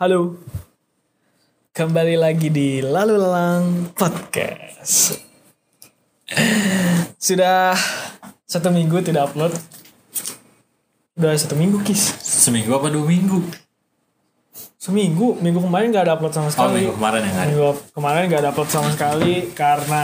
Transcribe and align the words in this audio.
Halo. 0.00 0.32
Kembali 1.70 2.16
lagi 2.16 2.48
di 2.48 2.80
Lalu 2.80 3.14
Lalang 3.14 3.64
Podcast. 3.92 5.20
Sudah 7.16 7.76
satu 8.42 8.72
minggu 8.72 9.04
tidak 9.04 9.30
upload. 9.30 9.52
Udah 11.14 11.36
satu 11.36 11.54
minggu 11.54 11.84
kis. 11.84 12.16
Seminggu 12.18 12.72
apa 12.72 12.88
dua 12.88 13.04
minggu? 13.04 13.44
Seminggu, 14.80 15.36
minggu 15.36 15.60
kemarin 15.60 15.92
gak 15.92 16.08
ada 16.08 16.16
upload 16.16 16.32
sama 16.32 16.48
Oh 16.48 16.52
sekali. 16.56 16.80
minggu 16.80 16.92
kemarin 16.96 17.20
ya? 17.20 17.32
Minggu 17.44 17.68
kemarin 17.92 18.20
gak 18.26 18.40
ada 18.40 18.50
upload 18.50 18.70
sama 18.72 18.88
sekali 18.90 19.52
karena 19.52 20.02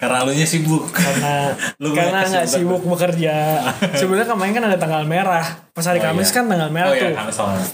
Karena 0.00 0.24
lu 0.24 0.32
nya 0.32 0.48
sibuk. 0.48 0.88
karena 0.88 1.52
Lu 1.84 1.92
karena 1.92 2.24
nggak 2.24 2.48
kesibukan. 2.48 2.56
sibuk 2.56 2.82
bekerja. 2.88 3.34
Sebenarnya 4.00 4.32
kemarin 4.32 4.52
kan 4.56 4.64
ada 4.64 4.78
tanggal 4.80 5.04
merah. 5.04 5.44
Pas 5.76 5.84
hari 5.84 6.00
Oh, 6.00 6.08
Kamis 6.08 6.32
iya. 6.32 6.36
kan 6.40 6.44
tanggal 6.48 6.70
merah 6.72 6.88
oh 6.88 6.96
iya, 6.96 7.04
tuh. 7.04 7.12
Soalnya. 7.36 7.68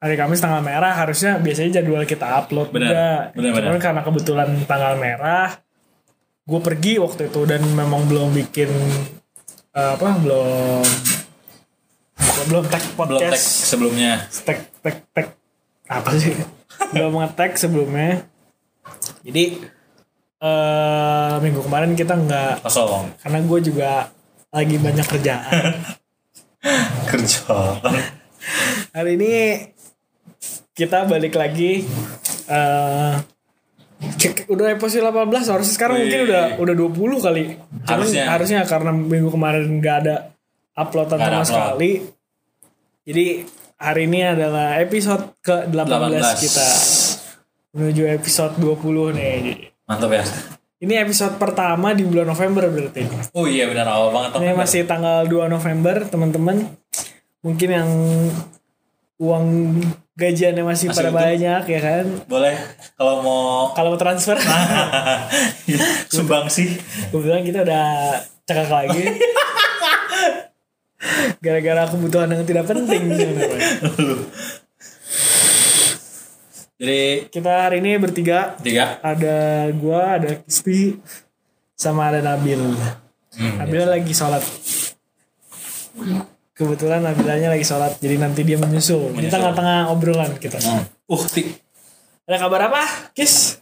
Hari 0.00 0.16
Kamis 0.16 0.40
tanggal 0.40 0.60
merah 0.60 0.96
harusnya 0.96 1.36
biasanya 1.36 1.78
jadwal 1.78 2.02
kita 2.02 2.24
upload 2.38 2.72
Benar, 2.72 2.88
juga. 2.88 3.06
benar, 3.30 3.50
Cuman 3.52 3.64
benar. 3.70 3.80
karena 3.80 4.00
kebetulan 4.02 4.48
tanggal 4.64 4.94
merah, 4.96 5.48
gue 6.42 6.60
pergi 6.60 6.92
waktu 6.96 7.28
itu 7.28 7.40
dan 7.44 7.60
memang 7.70 8.04
belum 8.04 8.32
bikin 8.32 8.70
eh, 9.70 9.90
apa 9.94 10.16
belum 10.16 10.80
belum 12.40 12.64
tag 12.66 12.80
Belum 12.80 12.90
tag 12.90 12.96
podcast, 12.96 13.44
sebelumnya. 13.68 14.24
tag 14.42 14.58
tag 14.80 14.96
tag 15.12 15.26
apa 15.86 16.10
sih? 16.16 16.32
belum 16.90 17.12
nge-tag 17.14 17.52
sebelumnya. 17.54 18.24
Jadi 19.20 19.60
eh 20.40 21.34
minggu 21.38 21.60
kemarin 21.60 21.92
kita 21.92 22.16
nggak 22.16 22.64
Kosong. 22.64 23.12
karena 23.20 23.38
gue 23.44 23.58
juga 23.62 23.90
lagi 24.48 24.76
banyak 24.76 25.06
kerjaan. 25.06 25.64
Kerja. 27.10 27.76
Hari 28.90 29.10
ini 29.14 29.32
kita 30.72 31.04
balik 31.04 31.34
lagi 31.34 31.84
eh 32.46 33.14
ke- 34.16 34.48
udah 34.48 34.72
episode 34.72 35.04
18 35.04 35.28
harusnya 35.46 35.74
sekarang 35.74 35.96
Wih. 35.96 36.02
mungkin 36.04 36.20
udah 36.26 36.44
udah 36.56 36.74
20 36.74 37.20
kali. 37.20 37.42
Cuman 37.52 37.84
Harusnya. 37.86 38.24
harusnya 38.26 38.60
karena 38.64 38.90
minggu 38.90 39.28
kemarin 39.28 39.64
nggak 39.76 39.96
ada 40.00 40.14
uploadan 40.72 41.18
sama 41.18 41.28
upload. 41.28 41.46
sekali. 41.46 41.92
Jadi 43.02 43.26
hari 43.76 44.02
ini 44.04 44.20
adalah 44.22 44.78
episode 44.78 45.36
ke-18 45.40 45.88
18. 46.16 46.40
kita. 46.40 46.66
Menuju 47.70 48.02
episode 48.08 48.54
20 48.56 49.12
nih. 49.12 49.38
Mantap 49.84 50.10
ya. 50.10 50.24
Ini 50.80 50.94
episode 50.98 51.36
pertama 51.36 51.92
di 51.92 52.02
bulan 52.02 52.24
November 52.26 52.66
berarti. 52.66 53.04
Oh 53.30 53.44
iya 53.44 53.68
benar 53.68 53.84
awal 53.84 54.10
banget. 54.10 54.40
Ini 54.40 54.56
masih 54.56 54.80
tanggal 54.84 55.24
2 55.24 55.44
November, 55.46 56.02
teman-teman. 56.04 56.56
Mungkin 57.40 57.68
yang 57.68 57.90
uang 59.18 59.46
gajiannya 60.20 60.60
masih, 60.62 60.86
Masih 60.86 60.98
pada 61.00 61.08
utuh. 61.08 61.18
banyak 61.18 61.62
ya 61.64 61.80
kan. 61.80 62.04
Boleh 62.26 62.54
kalau 62.94 63.14
mau 63.20 63.72
Kalau 63.72 63.88
mau 63.90 63.98
transfer, 63.98 64.36
sumbang 66.12 66.46
sih. 66.46 66.76
kebetulan 67.08 67.40
kita 67.42 67.58
udah 67.64 67.86
cekak 68.44 68.68
lagi. 68.68 69.04
Gara-gara 71.40 71.88
kebutuhan 71.88 72.28
yang 72.28 72.44
tidak 72.44 72.68
penting. 72.68 73.02
Jadi 76.76 77.28
Kita 77.28 77.68
hari 77.68 77.80
ini 77.80 77.96
bertiga, 77.96 78.56
tiga. 78.58 79.00
ada 79.00 79.68
gua, 79.74 80.16
ada 80.16 80.36
Kisti, 80.38 80.96
sama 81.74 82.08
ada 82.08 82.20
Nabil. 82.20 82.60
Hmm, 83.32 83.56
Nabil 83.58 83.84
lagi 83.84 84.12
sholat. 84.12 84.40
Kebetulan 86.60 87.00
Nabilanya 87.00 87.48
lagi 87.48 87.64
sholat, 87.64 87.96
jadi 87.96 88.20
nanti 88.20 88.44
dia 88.44 88.60
menyusul. 88.60 89.16
Di 89.16 89.32
tengah-tengah 89.32 89.88
obrolan 89.88 90.36
kita. 90.36 90.60
Hmm. 90.60 90.84
Uh, 91.08 91.24
ti. 91.24 91.56
Ada 92.28 92.36
kabar 92.36 92.68
apa, 92.68 92.84
Kis? 93.16 93.56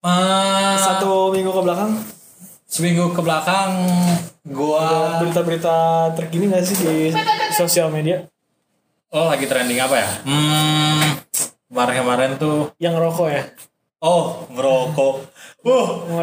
Ah, 0.00 0.80
Satu 0.80 1.28
minggu 1.28 1.52
ke 1.52 1.60
belakang, 1.60 1.92
seminggu 2.64 3.12
ke 3.12 3.20
belakang 3.20 3.84
gua 4.48 5.20
berita-berita 5.20 5.76
terkini 6.16 6.48
gak 6.48 6.64
sih 6.64 6.76
di 6.80 6.96
sosial 7.52 7.92
media? 7.92 8.24
oh 9.12 9.28
lagi 9.28 9.44
trending 9.44 9.76
apa 9.76 10.00
ya? 10.00 10.08
Hmm, 10.24 11.20
kemarin-kemarin 11.68 12.40
tuh 12.40 12.72
Yang 12.78 12.94
rokok 12.96 13.28
ya? 13.28 13.42
Oh. 14.00 14.48
Wah, 14.48 14.48
Ngerokok- 14.48 15.20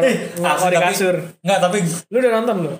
eh, 0.02 0.16
ngerokok 0.34 0.68
di 0.68 0.78
kasur. 0.82 1.14
Enggak, 1.46 1.58
tapi 1.62 1.76
Lu 2.10 2.16
udah 2.18 2.32
nonton 2.34 2.56
lu? 2.66 2.72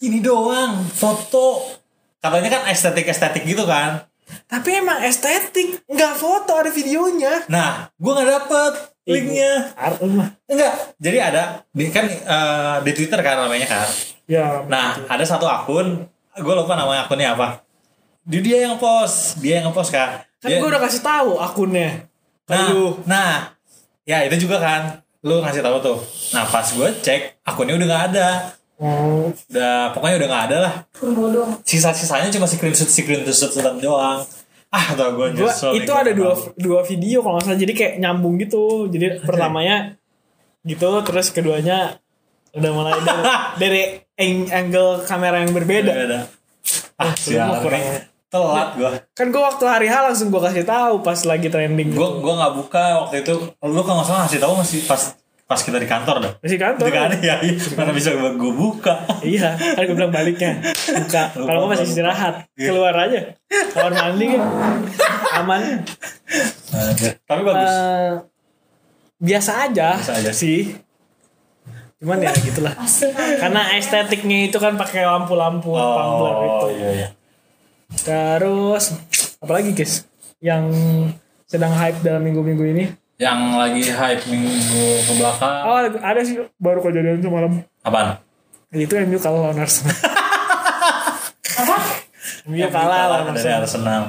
ini 0.00 0.24
doang 0.24 0.80
foto. 0.88 1.76
Katanya 2.20 2.48
kan 2.52 2.62
estetik-estetik 2.68 3.48
gitu 3.48 3.64
kan. 3.64 4.04
Tapi 4.46 4.78
emang 4.78 5.02
estetik, 5.02 5.82
nggak 5.90 6.14
foto 6.14 6.54
ada 6.54 6.70
videonya. 6.70 7.48
Nah, 7.50 7.90
gua 7.98 8.20
nggak 8.20 8.30
dapet 8.30 8.72
linknya. 9.08 9.74
Enggak, 10.46 10.72
jadi 11.02 11.18
ada 11.32 11.42
di 11.74 11.90
kan 11.90 12.06
eh, 12.06 12.76
di 12.86 12.90
Twitter 12.94 13.18
kan 13.18 13.42
namanya 13.42 13.66
kan. 13.66 13.88
Ya. 14.30 14.62
Nah, 14.70 14.94
ada 15.10 15.24
satu 15.26 15.50
akun, 15.50 16.06
gue 16.38 16.54
lupa 16.54 16.78
namanya 16.78 17.10
akunnya 17.10 17.34
apa. 17.34 17.66
Dia 18.22 18.38
dia 18.38 18.58
yang 18.70 18.78
post, 18.78 19.42
dia 19.42 19.58
yang 19.58 19.74
ngepost 19.74 19.90
kan. 19.90 20.22
kan 20.38 20.46
Dia- 20.46 20.62
gue 20.62 20.68
udah 20.70 20.82
kasih 20.86 21.02
tahu 21.02 21.34
akunnya. 21.42 22.06
Nah, 22.46 22.70
lu. 22.70 22.98
nah, 23.06 23.50
ya 24.06 24.22
itu 24.22 24.46
juga 24.46 24.62
kan. 24.62 25.02
Lu 25.26 25.42
ngasih 25.42 25.66
tahu 25.66 25.82
tuh. 25.82 25.98
Nah, 26.30 26.46
pas 26.46 26.62
gue 26.64 26.88
cek, 27.02 27.42
akunnya 27.42 27.74
udah 27.74 27.86
nggak 27.90 28.04
ada. 28.14 28.28
Oh, 28.80 29.28
Udah, 29.52 29.92
pokoknya 29.92 30.16
udah 30.24 30.28
nggak 30.32 30.44
ada 30.48 30.58
lah. 30.64 30.74
Sisa-sisanya 31.62 32.32
cuma 32.32 32.48
screenshot 32.48 32.88
screenshot 32.88 33.52
doang. 33.76 34.24
Ah, 34.70 34.94
tau 34.94 35.18
gue 35.18 35.34
gua, 35.34 35.50
itu 35.74 35.90
gua 35.90 35.98
ada 36.00 36.12
dua 36.14 36.30
tahu. 36.32 36.54
dua 36.56 36.80
video 36.86 37.20
kalau 37.20 37.36
nggak 37.36 37.44
salah 37.44 37.60
jadi 37.60 37.72
kayak 37.74 37.94
nyambung 38.00 38.40
gitu. 38.40 38.86
Jadi 38.86 39.20
pertamanya 39.20 39.98
gitu, 40.62 40.88
terus 41.04 41.28
keduanya 41.28 41.98
udah 42.54 42.70
mulai 42.70 42.94
dari, 43.02 43.22
dari 43.62 43.82
ang- 44.16 44.48
angle 44.48 45.04
kamera 45.04 45.42
yang 45.42 45.52
berbeda. 45.52 45.92
Ada. 45.92 46.20
Ah, 46.96 47.12
sialan 47.12 47.60
kurang-. 47.60 48.08
Telat 48.30 48.78
gue. 48.78 48.90
Kan 49.10 49.34
gue 49.34 49.42
waktu 49.42 49.64
hari 49.66 49.90
H 49.90 50.06
langsung 50.06 50.30
gue 50.30 50.38
kasih 50.38 50.62
tahu 50.62 51.02
pas 51.02 51.18
lagi 51.26 51.50
trending. 51.50 51.90
Gue 51.90 52.08
gue 52.22 52.30
nggak 52.32 52.54
buka 52.54 52.84
waktu 53.02 53.26
itu. 53.26 53.34
Lu 53.58 53.82
kalau 53.82 54.00
nggak 54.00 54.06
salah 54.06 54.20
ngasih 54.24 54.38
tahu 54.38 54.52
masih 54.54 54.80
pas 54.86 55.18
pas 55.50 55.58
kita 55.66 55.82
di 55.82 55.88
kantor 55.90 56.16
dah. 56.22 56.32
Masih 56.46 56.58
kantor. 56.62 56.86
Di 56.86 56.94
kantor 56.94 57.18
ya, 57.26 57.42
iya. 57.42 57.58
mana 57.74 57.90
bisa 57.90 58.14
gue 58.14 58.52
buka. 58.54 59.02
Iya, 59.18 59.58
kan 59.58 59.82
gue 59.82 59.96
bilang 59.98 60.14
baliknya. 60.14 60.62
Buka. 60.94 61.34
Kalau 61.34 61.66
gue 61.66 61.70
masih 61.74 61.90
istirahat, 61.90 62.46
Iya. 62.54 62.70
keluar 62.70 62.94
aja. 62.94 63.34
Kamar 63.74 63.92
mandi 63.98 64.26
kan. 64.30 64.42
Aman. 65.42 65.60
Tapi 67.26 67.40
bagus. 67.42 67.66
Eh, 67.66 68.10
biasa 69.18 69.50
aja, 69.66 69.98
Biasa 69.98 70.14
aja. 70.22 70.30
sih. 70.30 70.70
Cuman 71.98 72.22
ya 72.22 72.30
gitulah. 72.30 72.78
Karena 73.42 73.74
estetiknya 73.74 74.46
itu 74.46 74.56
kan 74.62 74.78
pakai 74.78 75.02
lampu-lampu 75.02 75.74
tumbler 75.74 76.34
itu. 76.46 76.54
Oh 76.62 76.70
iya 76.70 76.90
iya. 76.94 77.08
Terus 78.06 78.94
apalagi 79.42 79.74
guys 79.74 80.06
yang 80.38 80.70
sedang 81.50 81.74
hype 81.74 82.06
dalam 82.06 82.22
minggu-minggu 82.22 82.64
ini? 82.70 82.84
Yang 83.20 83.40
lagi 83.52 83.84
hype 83.84 84.24
minggu 84.32 84.56
ke 85.04 85.12
belakang. 85.20 85.56
Oh, 85.68 85.76
ada 85.76 86.20
sih 86.24 86.40
baru 86.56 86.80
kejadian 86.80 87.20
semalam. 87.20 87.52
Apaan? 87.84 88.16
Itu 88.72 88.96
MU 89.04 89.20
kalah 89.20 89.40
lawan 89.44 89.60
Arsenal. 89.60 89.92
MU 92.48 92.64
kalah 92.72 93.12
lawan 93.12 93.36
Arsenal. 93.36 93.68
Arsenal. 93.68 94.02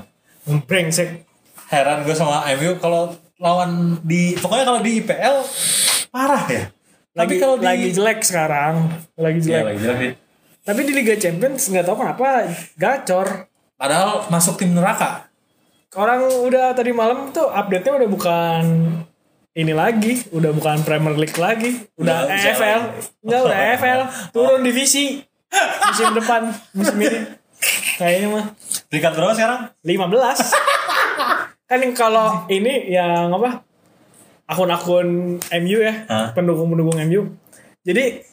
Brengsek. 0.64 1.28
Heran 1.68 2.08
gue 2.08 2.16
sama 2.16 2.48
MU 2.56 2.80
kalau 2.80 3.12
lawan 3.36 4.00
di 4.00 4.40
pokoknya 4.40 4.64
kalau 4.64 4.80
di 4.80 5.04
IPL 5.04 5.36
parah 6.08 6.48
ya. 6.48 6.64
Lagi, 7.12 7.12
Tapi 7.12 7.34
kalau 7.44 7.56
di 7.60 7.68
lagi 7.68 7.88
jelek 7.92 8.20
sekarang. 8.24 8.96
Lagi 9.20 9.40
Iya, 9.44 9.46
jelek. 9.60 9.66
lagi 9.68 9.80
jelek. 9.84 10.00
Tapi 10.62 10.80
di 10.88 10.94
Liga 10.96 11.16
Champions 11.20 11.68
nggak 11.68 11.84
tahu 11.84 12.00
kenapa 12.00 12.48
gacor. 12.80 13.28
Padahal 13.76 14.32
masuk 14.32 14.56
tim 14.56 14.72
neraka. 14.72 15.28
Orang 15.92 16.24
udah 16.48 16.72
tadi 16.72 16.96
malam 16.96 17.36
tuh 17.36 17.52
update-nya 17.52 18.00
udah 18.00 18.08
bukan 18.08 18.64
ini 19.52 19.76
lagi, 19.76 20.24
udah 20.32 20.56
bukan 20.56 20.88
Premier 20.88 21.20
League 21.20 21.36
lagi, 21.36 21.84
udah 22.00 22.32
EFL. 22.32 22.82
Enggak, 23.20 23.42
udah 23.44 23.58
EFL. 23.76 24.02
Turun 24.32 24.64
divisi 24.64 25.20
musim 25.92 26.16
depan, 26.16 26.48
musim 26.72 26.96
ini. 26.96 27.36
Kayaknya 28.00 28.28
mah 28.32 28.46
Peringkat 28.88 29.14
berapa 29.20 29.36
sekarang? 29.36 29.60
15. 29.84 31.68
kan 31.68 31.80
yang 31.84 31.92
kalau 31.92 32.48
ini 32.48 32.88
yang 32.88 33.28
apa? 33.36 33.60
Akun-akun 34.48 35.44
MU 35.44 35.78
ya, 35.84 36.08
pendukung-pendukung 36.32 37.04
MU. 37.12 37.36
Jadi 37.84 38.24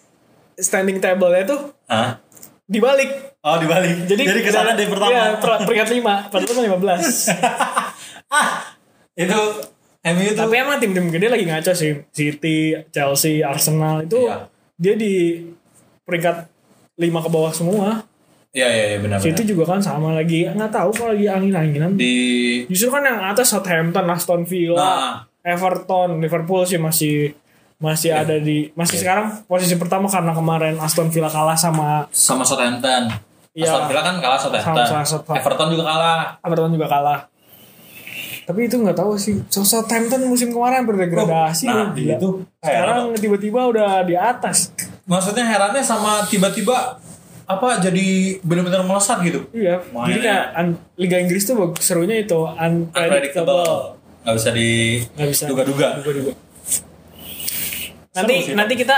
standing 0.63 1.03
table-nya 1.03 1.43
tuh 1.43 1.75
dibalik. 2.71 3.28
Oh 3.41 3.57
dibalik. 3.57 4.05
Jadi, 4.05 4.23
Jadi 4.25 4.41
ke 4.43 4.51
sana 4.51 4.73
dari 4.73 4.87
pertama. 4.87 5.11
Iya, 5.11 5.25
per- 5.39 5.63
peringkat 5.63 5.89
5, 5.95 6.27
padahal 6.27 6.51
mah 6.51 6.65
15. 6.75 7.29
Itu 9.17 9.39
MU 10.01 10.21
itu 10.25 10.37
Tapi 10.37 10.55
emang 10.57 10.77
tim-tim 10.79 11.07
gede 11.09 11.27
lagi 11.29 11.45
ngaco 11.45 11.73
sih. 11.73 11.93
City, 12.09 12.73
Chelsea, 12.89 13.41
Arsenal 13.41 14.03
itu 14.03 14.17
Iya. 14.21 14.47
dia 14.75 14.93
di 14.95 15.43
peringkat 16.03 16.49
5 16.97 17.21
ke 17.21 17.29
bawah 17.29 17.51
semua. 17.51 18.03
Iya 18.49 18.67
iya 18.67 18.85
iya 18.89 18.97
benar. 18.99 19.17
Situ 19.21 19.45
juga 19.47 19.69
kan 19.69 19.79
sama 19.79 20.13
lagi 20.13 20.43
nggak 20.43 20.73
tahu 20.73 20.89
kalau 20.91 21.13
lagi 21.13 21.27
angin-anginan. 21.29 21.95
di 21.95 22.65
Justru 22.67 22.89
kan 22.89 23.03
yang 23.03 23.19
atas 23.23 23.49
Southampton, 23.49 24.05
Aston 24.09 24.43
Villa, 24.43 24.81
Nah. 24.81 25.15
Everton, 25.45 26.19
Liverpool 26.19 26.65
sih 26.65 26.77
masih 26.77 27.33
masih 27.79 28.11
Iya. 28.11 28.25
ada 28.27 28.35
di 28.41 28.67
masih 28.73 28.97
sekarang 28.99 29.45
posisi 29.45 29.77
pertama 29.77 30.09
karena 30.09 30.33
kemarin 30.33 30.75
Aston 30.77 31.09
Villa 31.09 31.29
kalah 31.29 31.55
sama 31.55 32.09
sama 32.11 32.43
Southampton. 32.43 33.28
Iya. 33.59 33.67
Aston 33.67 33.85
Villa 33.91 34.03
kan 34.07 34.15
kalah 34.19 34.39
Southampton. 34.39 34.87
Sama 34.87 35.03
Southampton. 35.03 35.35
Everton 35.37 35.69
juga 35.75 35.85
kalah. 35.85 36.23
Everton 36.41 36.71
juga 36.71 36.87
kalah. 36.87 37.21
Tapi 38.47 38.61
itu 38.65 38.77
nggak 38.79 38.97
tahu 38.97 39.13
sih. 39.19 39.35
So- 39.51 39.67
Southampton 39.67 40.25
musim 40.25 40.55
kemarin 40.55 40.87
berdegradasi. 40.87 41.67
Nah, 41.67 41.91
gila. 41.93 42.15
itu 42.17 42.29
Sekarang 42.63 43.13
tiba-tiba 43.13 43.61
udah 43.67 44.07
di 44.07 44.15
atas. 44.15 44.71
Maksudnya 45.05 45.45
herannya 45.45 45.83
sama 45.83 46.23
tiba-tiba 46.25 46.97
apa 47.45 47.81
jadi 47.81 48.39
benar-benar 48.41 48.85
melesat 48.85 49.21
gitu. 49.21 49.45
Iya. 49.51 49.83
Jadi 49.83 50.21
kayak 50.23 50.45
Liga 50.95 51.17
Inggris 51.19 51.43
tuh 51.45 51.59
bagus- 51.59 51.83
serunya 51.83 52.15
itu 52.15 52.39
unpredictable. 52.39 52.95
Unpredictable. 52.95 53.67
Gak 54.23 54.35
bisa 54.37 54.51
di 54.53 54.69
bisa. 55.19 55.45
duga-duga. 55.49 55.99
Duga-duga. 55.99 56.33
Nanti 58.15 58.35
nanti 58.53 58.75
kita 58.77 58.97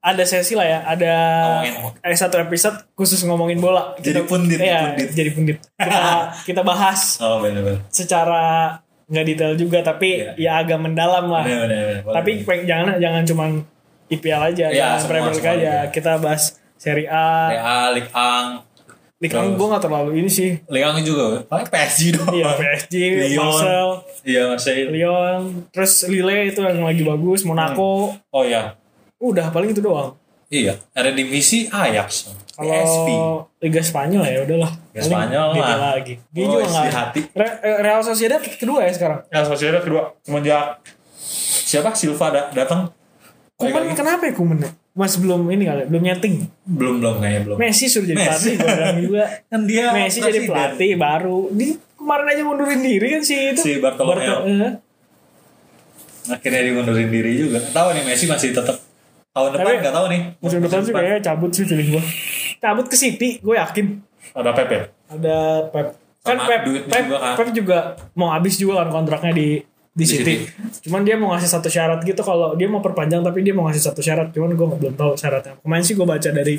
ada 0.00 0.24
sesi 0.24 0.56
lah 0.56 0.64
ya, 0.64 0.78
ada 0.82 1.12
Ngomongin. 1.60 1.74
eh, 2.02 2.16
satu 2.16 2.36
episode 2.38 2.72
khusus 2.94 3.20
ngomongin 3.20 3.56
bola. 3.56 3.92
Jadi 3.96 4.24
pundit, 4.24 4.56
Iya, 4.56 4.96
pundit. 4.96 5.08
jadi 5.12 5.30
pundit. 5.30 5.56
Kita 5.70 6.00
kita 6.48 6.60
bahas 6.62 7.20
Oh 7.20 7.38
benar-benar. 7.38 7.84
secara 7.88 8.44
nggak 9.06 9.24
detail 9.26 9.54
juga 9.54 9.78
tapi 9.82 10.22
Iya. 10.22 10.32
ya 10.36 10.52
agak 10.58 10.78
mendalam 10.78 11.26
lah. 11.26 11.44
Benar-benar. 11.44 12.00
Tapi 12.06 12.30
peng- 12.42 12.64
jangan 12.64 12.96
jangan 12.96 13.22
cuman 13.24 13.50
IPL 14.08 14.42
aja, 14.48 14.66
Iya, 14.66 14.74
jangan 14.74 14.96
semua- 14.96 15.10
Premier 15.10 15.32
League 15.32 15.44
aja. 15.46 15.54
liga. 15.54 15.76
Kita 15.90 16.12
bahas 16.16 16.42
Serie 16.74 17.06
A. 17.06 17.28
Ligue 17.92 18.08
1, 18.08 18.64
Liga 19.20 19.36
A 19.36 19.44
Terus. 19.44 19.52
gue 19.52 19.66
nggak 19.68 19.84
terlalu 19.84 20.10
ini 20.16 20.30
sih. 20.30 20.50
Ligue 20.64 20.86
1 20.88 21.04
juga. 21.04 21.24
Paling 21.44 21.68
PSG 21.68 22.00
doang. 22.10 22.32
Iya 22.32 22.48
PSG, 22.56 22.94
Lyon. 23.28 23.44
Marcel, 23.44 23.88
Iya 24.22 24.42
Marseille. 24.48 24.88
Lyon, 24.88 25.40
terus 25.68 25.92
Lille 26.04 26.48
itu 26.48 26.58
yang 26.58 26.80
lagi 26.80 27.02
bagus, 27.02 27.44
Monaco. 27.44 28.16
Oh 28.26 28.42
iya. 28.42 28.79
Udah 29.20 29.46
paling 29.48 29.70
itu 29.70 29.80
doang. 29.80 30.16
Iya. 30.48 30.80
Ada 30.90 31.12
divisi 31.12 31.68
Ajax. 31.68 32.34
Kalau 32.50 32.66
PSV. 32.66 33.08
Liga 33.60 33.80
Spanyol 33.80 34.22
ya 34.24 34.38
udahlah. 34.42 34.72
Liga 34.90 35.02
Spanyol 35.02 35.46
gitu 35.52 35.62
mah. 35.70 35.78
lagi. 35.78 36.14
Dia 36.26 36.42
Oh, 36.42 36.50
juga 36.50 36.62
isi 36.62 36.74
nggak. 36.74 36.92
hati. 36.92 37.20
Re- 37.30 37.58
eh, 37.60 37.78
Real 37.78 38.00
Sociedad 38.00 38.40
kedua 38.40 38.80
ya 38.82 38.90
sekarang. 38.90 39.20
Yang 39.28 39.44
Sociedad 39.46 39.80
kedua 39.80 40.02
semenjak 40.20 40.82
siapa 41.62 41.94
Silva 41.94 42.26
da- 42.28 42.50
datang. 42.50 42.90
Kuman 43.54 43.76
lagi. 43.84 43.94
kenapa 43.94 44.24
ya 44.24 44.32
Kuman? 44.32 44.58
ya? 44.58 44.70
Mas 44.90 45.14
belum 45.14 45.46
ini 45.46 45.64
kali, 45.64 45.86
belum 45.86 46.02
nyeting. 46.02 46.34
Belum 46.66 46.98
belum 46.98 47.14
kayaknya 47.18 47.40
belum. 47.46 47.56
Messi 47.56 47.86
suruh 47.86 48.04
jadi 48.04 48.18
Messi. 48.18 48.26
pelatih, 48.26 48.54
gue 48.58 48.68
bilang 48.74 48.98
juga. 48.98 49.24
Kan 49.52 49.60
dia 49.62 49.84
Messi 49.92 50.18
jadi 50.18 50.38
pelatih 50.42 50.90
baru. 50.96 51.40
Di 51.50 51.66
kemarin 51.94 52.26
aja 52.26 52.42
mundurin 52.42 52.80
diri 52.80 53.06
kan 53.10 53.22
si 53.22 53.34
itu. 53.46 53.60
Si 53.60 53.72
Bartomeu. 53.78 54.10
Barto- 54.10 54.44
eh. 54.44 54.72
Akhirnya 56.26 56.62
dimundurin 56.64 57.08
diri 57.08 57.32
juga. 57.38 57.58
Tahu 57.62 57.88
nih 57.92 58.04
Messi 58.04 58.26
masih 58.26 58.50
tetap 58.50 58.76
tahun 59.30 59.48
depan 59.54 59.72
nggak 59.80 59.94
tahu 59.94 60.06
nih. 60.10 60.20
Musim 60.42 60.58
depan 60.62 60.80
sih 60.82 60.92
kayaknya 60.92 61.20
cabut 61.22 61.50
sih 61.54 61.64
feeling 61.66 61.88
gue. 61.98 62.04
Cabut 62.60 62.86
ke 62.90 62.96
City, 62.98 63.28
gue 63.40 63.54
yakin. 63.56 63.86
ada 64.36 64.50
Pep 64.52 64.68
ya? 64.68 64.82
Ada 65.10 65.36
Pep. 65.72 65.86
Kan 66.20 66.36
Sama 66.36 66.44
Pep, 66.44 66.60
Pep, 66.68 67.04
juga 67.08 67.18
kan. 67.18 67.34
Pep 67.38 67.48
juga 67.56 67.78
mau 68.12 68.28
habis 68.28 68.54
juga 68.60 68.84
kan 68.84 68.88
kontraknya 68.92 69.32
di 69.32 69.48
di 69.90 70.04
Di 70.04 70.04
City. 70.06 70.34
City. 70.44 70.86
Cuman 70.86 71.02
dia 71.02 71.16
mau 71.16 71.32
ngasih 71.34 71.50
satu 71.50 71.66
syarat 71.72 72.04
gitu 72.04 72.20
kalau 72.22 72.54
dia 72.54 72.68
mau 72.70 72.84
perpanjang 72.84 73.24
tapi 73.24 73.42
dia 73.42 73.56
mau 73.56 73.66
ngasih 73.70 73.90
satu 73.90 74.04
syarat. 74.04 74.30
Cuman 74.30 74.54
gue 74.54 74.66
belum 74.66 74.94
tahu 74.94 75.16
syaratnya. 75.16 75.58
Kemarin 75.62 75.84
sih 75.86 75.94
gue 75.98 76.06
baca 76.06 76.30
dari 76.30 76.56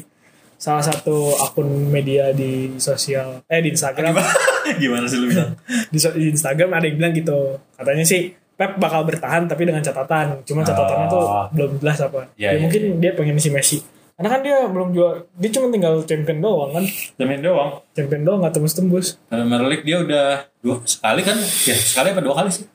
salah 0.62 0.86
satu 0.86 1.34
akun 1.42 1.90
media 1.90 2.30
di 2.34 2.78
sosial 2.78 3.42
eh 3.50 3.62
di 3.62 3.74
Instagram. 3.74 4.14
Gimana? 4.14 4.34
Gimana 4.82 5.06
sih 5.10 5.18
lu 5.18 5.28
bilang? 5.30 5.58
di, 5.90 5.98
di 5.98 6.26
Instagram 6.34 6.70
ada 6.76 6.86
yang 6.86 6.98
bilang 6.98 7.14
gitu. 7.14 7.40
Katanya 7.78 8.06
sih 8.06 8.41
Pep 8.62 8.78
bakal 8.78 9.02
bertahan 9.02 9.50
tapi 9.50 9.66
dengan 9.66 9.82
catatan. 9.82 10.46
Cuman 10.46 10.62
catatannya 10.62 11.08
tuh 11.10 11.26
Oh. 11.26 11.50
belum 11.50 11.82
jelas 11.82 11.98
apa. 11.98 12.30
Iya, 12.38 12.46
ya, 12.46 12.50
iya, 12.54 12.60
mungkin 12.62 12.82
dia 13.02 13.12
pengen 13.18 13.42
si 13.42 13.50
Messi. 13.50 13.82
Karena 14.14 14.38
kan 14.38 14.42
dia 14.46 14.70
belum 14.70 14.94
jual, 14.94 15.26
dia 15.34 15.50
cuma 15.50 15.74
tinggal 15.74 16.06
champion 16.06 16.38
doang 16.38 16.70
kan. 16.78 16.86
Jamin 17.18 17.42
doang. 17.42 17.82
Champion 17.98 18.22
doang 18.22 18.40
nggak 18.46 18.54
tembus-tembus. 18.54 19.18
Premier 19.26 19.66
League 19.66 19.82
dia 19.82 19.98
udah 19.98 20.46
dua 20.62 20.78
sekali 20.86 21.26
kan? 21.26 21.42
Ya 21.42 21.74
sekali 21.74 22.14
apa 22.14 22.22
dua 22.22 22.36
kali 22.38 22.50
sih? 22.54 22.70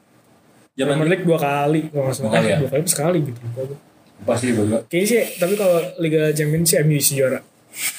Zaman 0.75 0.99
Premier 0.99 1.11
League 1.15 1.23
dua 1.23 1.39
kali 1.39 1.81
kalau 1.87 2.11
nggak 2.11 2.17
salah. 2.19 2.27
Dua 2.27 2.35
kali 2.35 2.47
ya? 2.51 2.59
Dua 2.59 2.71
kali 2.75 2.83
sekali 2.91 3.19
gitu. 3.23 3.39
pasti 4.27 4.51
juga. 4.51 4.83
Kayaknya 4.91 5.07
sih, 5.07 5.21
tapi 5.39 5.55
kalau 5.55 5.79
Liga 6.03 6.35
Champions 6.35 6.67
sih 6.67 6.83
MU 6.83 6.99
sih 6.99 7.15
juara. 7.15 7.39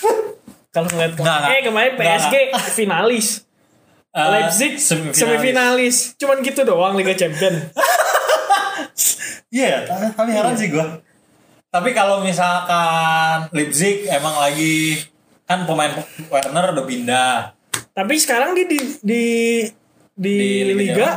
kalau 0.76 0.88
ngeliat 0.92 1.16
Nggak, 1.16 1.40
eh 1.48 1.62
kemarin 1.64 1.92
Nggak, 1.96 2.20
PSG 2.20 2.36
finalis, 2.76 3.47
Eh, 4.18 4.28
Leipzig 4.34 4.82
semifinalis. 5.14 6.18
Cuman 6.18 6.42
gitu 6.42 6.66
doang 6.66 6.98
Liga 6.98 7.14
Champion. 7.14 7.54
Iya, 9.48 9.86
tapi 10.12 10.32
heran 10.34 10.58
sih 10.58 10.68
gua. 10.68 11.00
Tapi 11.70 11.94
kalau 11.94 12.20
misalkan 12.20 13.48
Leipzig 13.54 14.10
emang 14.10 14.36
lagi 14.36 14.98
kan 15.46 15.64
pemain 15.64 15.94
Werner 16.28 16.74
udah 16.74 16.86
pindah. 16.86 17.54
tapi 17.94 18.14
sekarang 18.14 18.54
dia 18.54 18.68
di 18.68 18.78
di 19.02 19.24
di, 20.14 20.34
Di 20.38 20.50
Liga 20.70 20.94
Liga 20.98 21.10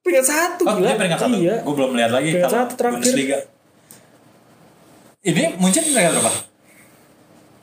peringkat 0.00 0.26
satu 0.26 0.62
Oh, 0.64 0.74
gila. 0.74 0.86
dia 0.90 0.96
peringkat 0.96 1.20
satu. 1.20 1.36
Iya. 1.36 1.54
Gue 1.62 1.74
belum 1.74 1.92
lihat 1.94 2.10
lagi 2.10 2.30
Peringkat 2.32 2.54
satu 2.54 2.72
terakhir. 2.74 2.94
Bundesliga. 2.98 3.38
Ini 5.20 5.42
Munchen 5.58 5.82
peringkat 5.84 6.12
berapa? 6.14 6.32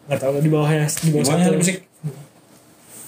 Nggak 0.04 0.20
tahu 0.20 0.34
di 0.38 0.50
bawahnya 0.52 0.86
di 0.92 1.10
bawah 1.10 1.24
Bawahnya 1.24 1.44
satu. 1.44 1.54
Leipzig. 1.56 1.78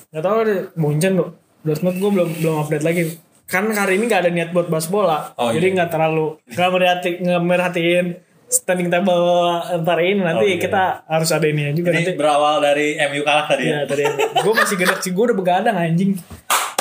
Nggak 0.09 0.23
tahu 0.23 0.37
deh 0.43 0.59
Munchen 0.75 1.11
tuh. 1.15 1.29
Dortmund 1.65 1.97
gue 1.97 2.11
belum 2.13 2.29
belum 2.39 2.55
update 2.61 2.85
lagi. 2.85 3.03
Kan 3.45 3.69
hari 3.69 3.97
ini 3.97 4.05
gak 4.05 4.25
ada 4.25 4.31
niat 4.31 4.49
buat 4.53 4.69
bahas 4.69 4.85
bola. 4.85 5.33
Oh, 5.37 5.49
jadi 5.49 5.73
iya. 5.73 5.75
nggak 5.81 5.89
terlalu 5.89 6.37
nggak 6.49 6.69
merhati 6.69 7.09
nggak 7.21 7.41
merhatiin 7.41 8.05
standing 8.45 8.93
table 8.93 9.57
ntar 9.81 9.97
ini 10.01 10.21
nanti 10.21 10.45
Oh, 10.45 10.49
iya. 10.49 10.61
kita 10.61 10.83
harus 11.09 11.29
ada 11.33 11.45
ini 11.49 11.73
juga 11.73 11.89
Ini 11.93 11.97
nanti. 12.05 12.11
berawal 12.13 12.61
dari 12.61 12.93
MU 13.09 13.25
kalah 13.25 13.45
tadi 13.49 13.65
Ya 13.65 13.81
ya. 13.81 13.89
tadi 13.89 14.05
gue 14.37 14.53
masih 14.53 14.77
gedek 14.77 14.99
sih 15.01 15.11
gue 15.11 15.23
udah 15.25 15.37
begadang 15.37 15.75
anjing. 15.75 16.13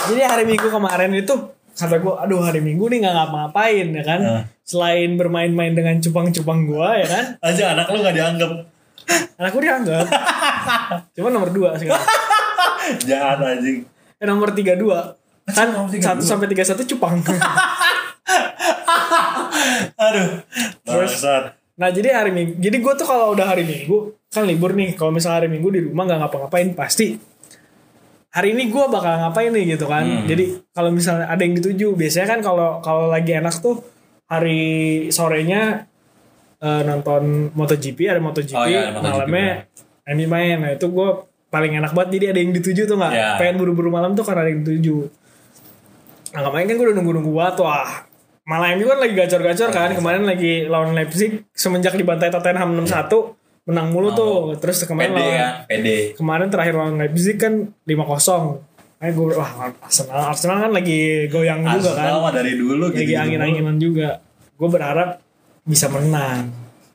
Jadi 0.05 0.21
hari 0.21 0.45
Minggu 0.45 0.69
kemarin 0.69 1.11
itu 1.17 1.33
kata 1.75 1.97
gue, 1.99 2.15
aduh 2.21 2.45
hari 2.45 2.61
Minggu 2.61 2.87
nih 2.87 3.01
nggak 3.03 3.15
ngapa-ngapain 3.17 3.87
ya 3.91 4.05
kan. 4.05 4.21
Nah. 4.21 4.43
Selain 4.65 5.11
bermain-main 5.17 5.73
dengan 5.73 5.97
cupang-cupang 6.01 6.65
gue 6.65 6.89
ya 7.01 7.07
kan. 7.09 7.25
Aja 7.49 7.73
anak 7.73 7.89
lu 7.89 8.01
gak 8.01 8.17
dianggap 8.17 8.53
Anakku 9.37 9.61
dianggap. 9.61 10.07
Cuma 11.17 11.29
nomor 11.29 11.53
2 11.53 11.77
sekarang. 11.77 12.09
jahat 13.09 13.41
anjing. 13.41 13.85
Eh, 14.25 14.27
nomor 14.27 14.57
32. 14.57 15.53
Kan 15.53 15.77
nomor 15.77 15.93
32? 15.93 16.25
1 16.25 16.25
sampai 16.25 16.49
31 16.49 16.89
cupang. 16.89 17.21
Aduh. 20.01 20.41
Terus- 20.81 21.21
Bangsat. 21.21 21.61
nah, 21.77 21.93
jadi 21.93 22.17
hari 22.17 22.33
Minggu. 22.33 22.57
Jadi 22.57 22.77
gue 22.81 22.93
tuh 22.97 23.05
kalau 23.05 23.37
udah 23.37 23.45
hari 23.45 23.69
Minggu 23.69 24.17
kan 24.33 24.49
libur 24.49 24.73
nih. 24.73 24.97
Kalau 24.97 25.13
misalnya 25.13 25.45
hari 25.45 25.53
Minggu 25.53 25.69
di 25.69 25.85
rumah 25.85 26.09
nggak 26.09 26.21
ngapa-ngapain 26.25 26.73
pasti 26.73 27.21
hari 28.35 28.51
ini 28.51 28.67
gue 28.67 28.85
bakal 28.91 29.15
ngapain 29.21 29.53
nih 29.53 29.77
gitu 29.77 29.87
kan. 29.87 30.03
Hmm. 30.03 30.27
Jadi 30.27 30.65
kalau 30.73 30.91
misalnya 30.91 31.31
ada 31.31 31.39
yang 31.39 31.55
dituju, 31.55 31.95
biasanya 31.95 32.27
kan 32.27 32.41
kalau 32.43 32.81
kalau 32.81 33.07
lagi 33.07 33.31
enak 33.31 33.55
tuh 33.61 33.85
hari 34.27 34.59
sorenya 35.13 35.87
eh, 36.59 36.83
nonton 36.83 37.53
MotoGP 37.55 38.09
ada 38.09 38.19
MotoGP, 38.19 38.57
Oh, 38.57 38.67
iya, 38.67 38.91
ada 38.91 38.99
MotoGP, 38.99 39.29
malamnya 39.29 39.69
MU 40.11 40.27
main. 40.27 40.57
Nah 40.59 40.71
itu 40.75 40.91
gue 40.91 41.09
paling 41.55 41.79
enak 41.79 41.95
banget. 41.95 42.11
Jadi 42.19 42.25
ada 42.35 42.39
yang 42.43 42.51
dituju 42.51 42.83
tuh 42.91 42.97
nggak? 42.99 43.13
Iya. 43.15 43.29
pengen 43.39 43.55
buru-buru 43.63 43.95
malam 43.95 44.19
tuh 44.19 44.27
karena 44.27 44.43
ada 44.43 44.51
yang 44.51 44.67
dituju. 44.67 44.97
Nah 46.35 46.41
kemarin 46.43 46.67
kan 46.67 46.75
gue 46.75 46.87
udah 46.91 46.97
nunggu-nunggu 46.99 47.31
banget 47.31 47.57
wah. 47.63 47.91
Malah 48.45 48.77
MU 48.77 48.85
kan 48.91 48.99
lagi 48.99 49.15
gacor-gacor 49.15 49.71
kan. 49.71 49.91
Kemarin 49.95 50.27
lagi 50.27 50.67
lawan 50.67 50.99
Leipzig 50.99 51.47
semenjak 51.55 51.95
dibantai 51.95 52.35
Tottenham 52.35 52.75
6-1 52.83 53.45
menang 53.65 53.89
mulu 53.97 54.13
tuh. 54.13 54.61
terus 54.61 54.85
kemarin 54.85 55.17
PD 55.17 55.21
lawan 55.25 55.37
kan, 55.41 55.53
PD. 55.65 55.89
kemarin 56.21 56.49
terakhir 56.53 56.75
lawan 56.77 56.97
Leipzig 57.01 57.37
kan 57.41 57.73
5-0 57.89 58.61
Ayo 59.05 59.11
gue 59.21 59.37
wah 59.37 59.51
Arsenal 59.85 60.33
Arsenal 60.33 60.57
kan 60.69 60.73
lagi 60.73 61.29
goyang 61.29 61.61
juga 61.65 61.93
kan. 61.93 62.09
Arsenal 62.13 62.33
dari 62.33 62.53
dulu 62.57 62.89
gitu. 62.89 63.05
lagi 63.05 63.15
angin-anginan 63.21 63.77
juga. 63.77 64.21
Gue 64.57 64.69
berharap 64.69 65.21
bisa 65.65 65.89
menang. 65.93 66.53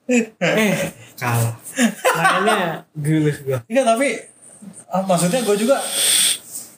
Eh 0.41 0.73
kalah. 1.21 1.53
Mainnya 2.17 2.81
gulus 2.97 3.45
gue 3.45 3.61
Iya 3.69 3.85
tapi 3.85 4.17
ah, 4.87 5.01
maksudnya 5.01 5.39
gue 5.39 5.55
juga 5.57 5.77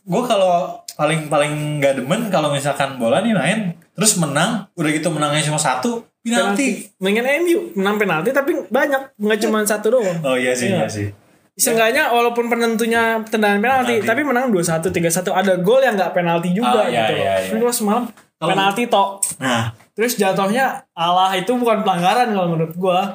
gue 0.02 0.24
kalau 0.24 0.76
paling 0.92 1.28
paling 1.28 1.54
nggak 1.78 1.94
demen 1.98 2.28
kalau 2.28 2.50
misalkan 2.50 2.96
bola 2.96 3.20
nih 3.20 3.32
main 3.32 3.60
terus 3.92 4.18
menang 4.18 4.66
udah 4.74 4.90
gitu 4.90 5.08
menangnya 5.08 5.46
cuma 5.46 5.58
satu 5.58 6.06
penalti. 6.22 6.90
Mendingan 6.98 7.26
MU 7.42 7.58
menang 7.76 7.98
penalti 7.98 8.30
tapi 8.30 8.54
banyak 8.64 9.16
nggak 9.16 9.40
cuma 9.40 9.62
satu 9.62 9.88
doang 9.92 10.18
Oh 10.22 10.34
iya 10.34 10.54
sih 10.54 10.70
Iya. 10.70 10.78
iya 10.78 10.88
sih. 10.88 11.08
Seenggaknya 11.54 12.10
walaupun 12.10 12.48
penentunya 12.48 13.22
tendangan 13.24 13.60
penalti, 13.60 14.00
Penalti. 14.00 14.08
tapi 14.08 14.22
menang 14.24 14.50
2-1, 14.50 14.88
3-1 14.88 15.30
ada 15.32 15.54
gol 15.58 15.78
yang 15.80 15.94
nggak 15.94 16.12
penalti 16.12 16.50
juga 16.52 16.80
Oh, 16.80 16.88
iya, 16.88 17.06
gitu. 17.06 17.14
iya, 17.20 17.34
iya. 17.44 17.54
Gua 17.56 17.70
semalam 17.70 18.04
Kalau- 18.08 18.50
penalti 18.50 18.84
tok. 18.88 19.10
Nah 19.38 19.70
Terus 19.92 20.16
jatuhnya 20.16 20.88
Allah 20.92 21.36
itu 21.36 21.52
bukan 21.52 21.84
pelanggaran 21.84 22.32
kalau 22.32 22.50
menurut 22.50 22.74
gua. 22.74 23.12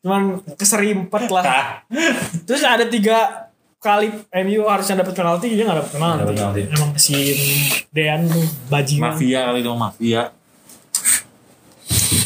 Cuman 0.00 0.22
keserimpet 0.54 1.26
lah. 1.28 1.44
ah, 1.44 1.66
Terus 2.42 2.62
ada 2.62 2.86
tiga 2.86 3.41
kali 3.82 4.06
MU 4.46 4.62
harusnya 4.70 5.02
dapat 5.02 5.14
penalti 5.18 5.50
dia 5.50 5.66
nggak 5.66 5.78
dapat 5.82 5.92
penalti. 5.92 6.20
Dapet 6.22 6.34
penalti. 6.38 6.60
Emang 6.70 6.90
si 6.94 7.16
Dean 7.90 8.30
tuh 8.30 8.46
bajingan. 8.70 9.18
Mafia 9.18 9.40
kali 9.50 9.60
dong 9.66 9.78
mafia. 9.82 10.22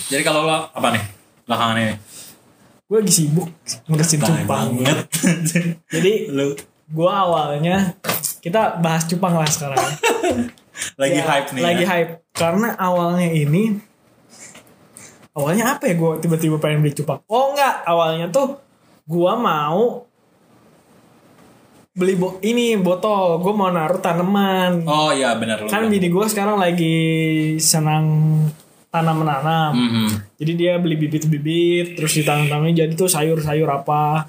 Jadi 0.07 0.23
kalau 0.23 0.45
lo 0.45 0.69
apa 0.71 0.89
nih 0.93 1.03
belakangan 1.49 1.77
ini? 1.81 1.97
Gue 2.87 2.97
lagi 3.03 3.13
sibuk 3.17 3.49
ngurusin 3.91 4.21
cupang. 4.23 4.47
banget. 4.47 4.97
Jadi 5.97 6.13
lu 6.31 6.55
gue 6.87 7.11
awalnya 7.11 7.99
kita 8.45 8.79
bahas 8.79 9.09
cupang 9.09 9.35
lah 9.35 9.49
sekarang. 9.49 9.81
lagi 11.01 11.19
Ya, 11.19 11.25
hype 11.25 11.49
nih. 11.57 11.63
Lagi 11.65 11.83
ya? 11.83 11.89
hype 11.89 12.13
karena 12.37 12.77
awalnya 12.79 13.27
ini 13.33 13.81
awalnya 15.35 15.75
apa 15.75 15.89
ya 15.91 15.99
gue 15.99 16.13
tiba-tiba 16.23 16.61
pengen 16.63 16.85
beli 16.85 16.95
cupang. 16.95 17.25
Oh 17.27 17.51
enggak, 17.57 17.83
awalnya 17.83 18.31
tuh 18.31 18.61
gue 19.09 19.33
mau 19.35 20.06
beli 21.97 22.15
bo 22.15 22.37
ini 22.45 22.77
botol. 22.77 23.41
Gue 23.41 23.57
mau 23.57 23.73
naruh 23.73 23.99
tanaman. 23.99 24.85
Oh 24.85 25.09
iya 25.11 25.33
benar 25.41 25.65
kan 25.65 25.89
bini 25.89 26.13
gue 26.13 26.25
sekarang 26.29 26.61
lagi 26.61 26.97
senang 27.57 28.05
tanam 28.93 29.25
menanam. 29.25 29.73
Mhm. 29.73 30.07
Jadi 30.37 30.53
dia 30.55 30.77
beli 30.77 30.97
bibit-bibit, 30.97 31.97
terus 31.97 32.13
ditanam-tanamin 32.13 32.77
jadi 32.77 32.93
tuh 32.93 33.09
sayur-sayur 33.09 33.69
apa 33.69 34.29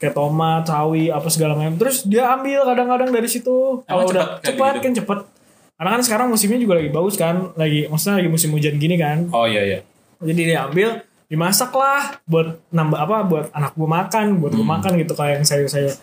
kayak 0.00 0.16
tomat, 0.16 0.64
sawi, 0.64 1.10
apa 1.10 1.28
segala 1.28 1.58
macam. 1.58 1.76
Terus 1.76 2.06
dia 2.06 2.30
ambil 2.30 2.64
kadang-kadang 2.64 3.10
dari 3.10 3.28
situ. 3.28 3.82
Kalau 3.84 4.06
udah 4.06 4.38
cepat 4.40 4.78
gitu? 4.78 4.82
kan 4.86 4.92
cepet. 4.96 5.18
Karena 5.76 5.90
kan 5.96 6.02
sekarang 6.04 6.26
musimnya 6.28 6.58
juga 6.60 6.76
lagi 6.76 6.90
bagus 6.92 7.16
kan, 7.16 7.52
lagi 7.56 7.88
maksudnya 7.88 8.20
lagi 8.20 8.30
musim 8.30 8.50
hujan 8.52 8.76
gini 8.76 8.96
kan. 8.96 9.28
Oh 9.34 9.44
iya 9.44 9.62
iya. 9.64 9.78
Jadi 10.20 10.40
dia 10.44 10.68
ambil, 10.68 11.00
dimasak 11.26 11.72
lah 11.72 12.20
buat 12.28 12.60
nambah 12.68 12.98
apa 12.98 13.16
buat 13.24 13.46
anak 13.50 13.72
gue 13.74 13.88
makan, 13.88 14.26
buat 14.40 14.52
Hmm. 14.52 14.60
gue 14.60 14.66
makan 14.66 14.92
gitu 15.00 15.12
kayak 15.16 15.40
yang 15.40 15.46
sayur-sayur. 15.46 15.94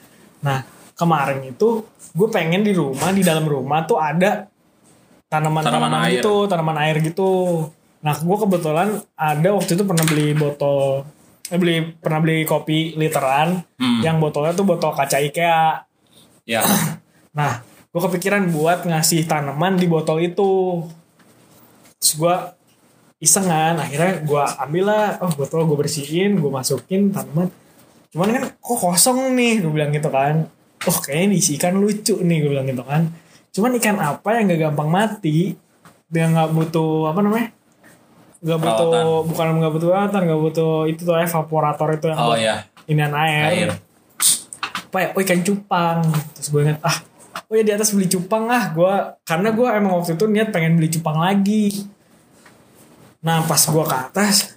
Nah 0.41 0.65
kemarin 0.97 1.45
itu 1.45 1.85
gue 2.11 2.27
pengen 2.27 2.65
di 2.65 2.73
rumah 2.73 3.13
di 3.13 3.21
dalam 3.21 3.45
rumah 3.45 3.85
tuh 3.85 4.01
ada 4.01 4.49
tanaman-tanaman 5.27 5.91
Tanaman 5.91 6.03
air. 6.09 6.13
gitu, 6.19 6.33
tanaman 6.47 6.77
air 6.81 6.97
gitu. 6.99 7.31
Nah 8.01 8.15
gue 8.15 8.37
kebetulan 8.39 8.89
ada 9.13 9.49
waktu 9.53 9.71
itu 9.75 9.83
pernah 9.83 10.01
beli 10.03 10.33
botol, 10.33 11.05
eh, 11.47 11.57
beli 11.57 11.75
pernah 11.93 12.19
beli 12.19 12.37
kopi 12.43 12.95
literan 12.95 13.61
Hmm. 13.77 14.01
yang 14.01 14.17
botolnya 14.17 14.51
tuh 14.51 14.65
botol 14.65 14.91
kaca 14.91 15.21
IKEA. 15.21 15.85
Ya. 16.43 16.63
Nah, 17.37 17.61
gue 17.61 18.01
kepikiran 18.01 18.49
buat 18.49 18.81
ngasih 18.81 19.29
tanaman 19.29 19.77
di 19.77 19.85
botol 19.85 20.25
itu. 20.25 20.81
Terus 22.01 22.13
gue 22.17 22.35
iseng 23.19 23.45
kan, 23.45 23.77
akhirnya 23.77 24.25
gue 24.25 24.43
ambil 24.57 24.83
lah, 24.89 25.07
oh 25.21 25.29
botol 25.33 25.69
gue 25.69 25.77
bersihin, 25.77 26.41
gue 26.41 26.49
masukin 26.49 27.13
tanaman. 27.13 27.53
Cuman 28.09 28.27
kan 28.31 28.43
kok 28.57 28.77
kosong 28.79 29.37
nih, 29.37 29.61
gue 29.61 29.69
bilang 29.69 29.93
gitu 29.93 30.09
kan. 30.09 30.49
Oh 30.85 30.97
kayaknya 31.01 31.33
diisi 31.33 31.57
ikan 31.57 31.81
lucu 31.81 32.21
nih, 32.21 32.45
gue 32.45 32.49
bilang 32.53 32.67
gitu 32.67 32.85
kan. 32.85 33.09
Cuman 33.49 33.73
ikan 33.81 33.97
apa 33.97 34.29
yang 34.37 34.53
gak 34.53 34.61
gampang 34.69 34.89
mati, 34.89 35.57
dia 36.07 36.29
nggak 36.29 36.53
butuh 36.53 37.09
apa 37.09 37.19
namanya? 37.19 37.49
Gak 38.37 38.59
butuh, 38.61 38.87
Perawatan. 38.93 39.27
bukan 39.33 39.45
nggak 39.57 39.71
butuh 39.73 39.87
perawatan, 39.89 40.21
gak 40.29 40.41
butuh 40.45 40.71
itu 40.85 41.01
tuh 41.01 41.17
evaporator 41.17 41.89
itu 41.91 42.05
yang 42.07 42.19
Oh 42.21 42.29
buat 42.31 42.39
iya. 42.39 42.55
inian 42.85 43.11
air 43.11 43.43
Air. 43.49 43.69
apa 44.87 44.97
ya 45.01 45.07
oh 45.11 45.19
ikan 45.19 45.41
cupang 45.43 45.99
terus 46.31 46.47
gue 46.47 46.61
ingat 46.63 46.79
ah 46.79 46.95
oh 47.43 47.53
ya 47.53 47.63
di 47.65 47.73
atas 47.75 47.91
beli 47.91 48.07
cupang 48.07 48.47
ah 48.47 48.71
gue 48.71 48.93
karena 49.25 49.51
gue 49.51 49.67
emang 49.67 49.99
waktu 49.99 50.15
itu 50.15 50.25
niat 50.31 50.55
pengen 50.55 50.79
beli 50.79 50.87
cupang 50.87 51.19
lagi 51.19 51.83
nah 53.19 53.43
pas 53.43 53.59
gue 53.59 53.83
ke 53.83 53.97
atas 53.99 54.55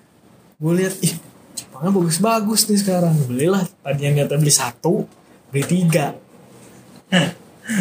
gue 0.55 0.73
lihat 0.79 0.95
ih 1.03 1.19
cupangnya 1.59 1.91
bagus-bagus 1.91 2.71
nih 2.71 2.79
sekarang 2.79 3.11
belilah 3.27 3.67
tadi 3.83 4.00
yang 4.07 4.15
niatnya 4.15 4.39
beli 4.39 4.55
satu 4.55 5.11
beli 5.50 5.64
tiga. 5.66 6.14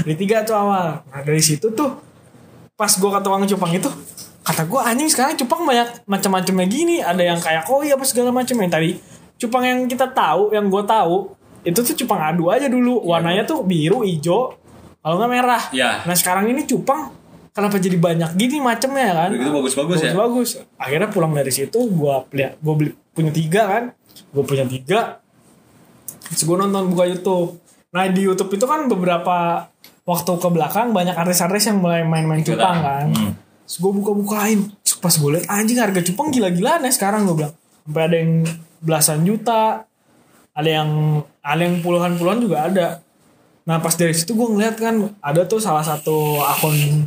Beli 0.05 0.15
tiga 0.17 0.45
tuh 0.45 0.57
awal. 0.57 1.01
Nah 1.05 1.21
dari 1.21 1.41
situ 1.41 1.69
tuh 1.73 1.97
pas 2.73 2.89
gue 2.89 3.09
ke 3.09 3.19
tukang 3.21 3.45
cupang 3.45 3.71
itu 3.75 3.89
kata 4.39 4.65
gue 4.65 4.81
anjing 4.81 5.09
sekarang 5.11 5.35
cupang 5.37 5.61
banyak 5.65 5.87
macam-macamnya 6.09 6.67
gini. 6.69 6.97
Ada 7.01 7.21
yang 7.23 7.39
kayak 7.39 7.69
koi 7.69 7.89
apa 7.93 8.05
segala 8.05 8.33
macam. 8.33 8.57
Yang 8.57 8.71
tadi 8.73 8.89
cupang 9.39 9.63
yang 9.65 9.79
kita 9.85 10.09
tahu 10.09 10.51
yang 10.53 10.67
gue 10.67 10.83
tahu 10.83 11.33
itu 11.63 11.79
tuh 11.79 11.95
cupang 12.05 12.21
adu 12.33 12.49
aja 12.49 12.65
dulu. 12.67 13.01
Warnanya 13.05 13.45
tuh 13.45 13.61
biru 13.65 14.01
hijau 14.01 14.57
kalau 14.99 15.15
nggak 15.21 15.31
merah. 15.31 15.63
Iya. 15.71 16.03
nah 16.03 16.15
sekarang 16.17 16.51
ini 16.51 16.67
cupang 16.67 17.13
kenapa 17.55 17.79
jadi 17.79 17.97
banyak 17.97 18.35
gini 18.35 18.59
macamnya 18.59 19.15
kan? 19.15 19.29
Begitu 19.31 19.51
bagus-bagus 19.51 19.97
ya. 20.03 20.11
bagus 20.15 20.49
akhirnya 20.75 21.09
pulang 21.11 21.31
dari 21.31 21.51
situ 21.51 21.77
gue 21.77 22.15
beli 22.29 22.45
gue 22.57 22.73
beli 22.75 22.91
punya 23.13 23.31
tiga 23.31 23.61
kan? 23.67 23.83
Gue 24.29 24.43
punya 24.43 24.65
tiga 24.67 25.23
terus 26.29 26.43
gue 26.45 26.55
nonton 26.55 26.93
buka 26.93 27.09
YouTube. 27.09 27.57
Nah 27.89 28.05
di 28.09 28.21
YouTube 28.21 28.53
itu 28.53 28.65
kan 28.69 28.85
beberapa 28.85 29.67
waktu 30.05 30.31
ke 30.37 30.49
belakang 30.49 30.93
banyak 30.93 31.17
artis-artis 31.17 31.69
yang 31.69 31.81
mulai 31.81 32.05
main-main 32.05 32.41
cupang 32.45 32.77
kan. 32.81 33.07
Hmm. 33.09 33.33
terus 33.65 33.77
gue 33.81 33.91
buka-bukain. 33.93 34.59
Pas 34.99 35.13
gue 35.13 35.29
liat 35.29 35.45
anjing 35.45 35.77
harga 35.77 36.01
cupang 36.01 36.33
gila-gilaan 36.33 36.85
ya 36.85 36.91
sekarang 36.93 37.29
gue 37.29 37.35
bilang. 37.45 37.53
Sampai 37.85 38.01
ada 38.05 38.15
yang 38.17 38.33
belasan 38.81 39.19
juta. 39.25 39.85
Ada 40.53 40.69
yang 40.81 40.89
ada 41.39 41.61
yang 41.61 41.77
puluhan-puluhan 41.79 42.39
juga 42.41 42.57
ada. 42.65 42.87
Nah 43.69 43.77
pas 43.77 43.93
dari 43.93 44.17
situ 44.17 44.33
gue 44.33 44.47
ngeliat 44.49 44.75
kan 44.81 45.13
ada 45.21 45.45
tuh 45.45 45.61
salah 45.61 45.85
satu 45.85 46.41
akun 46.41 47.05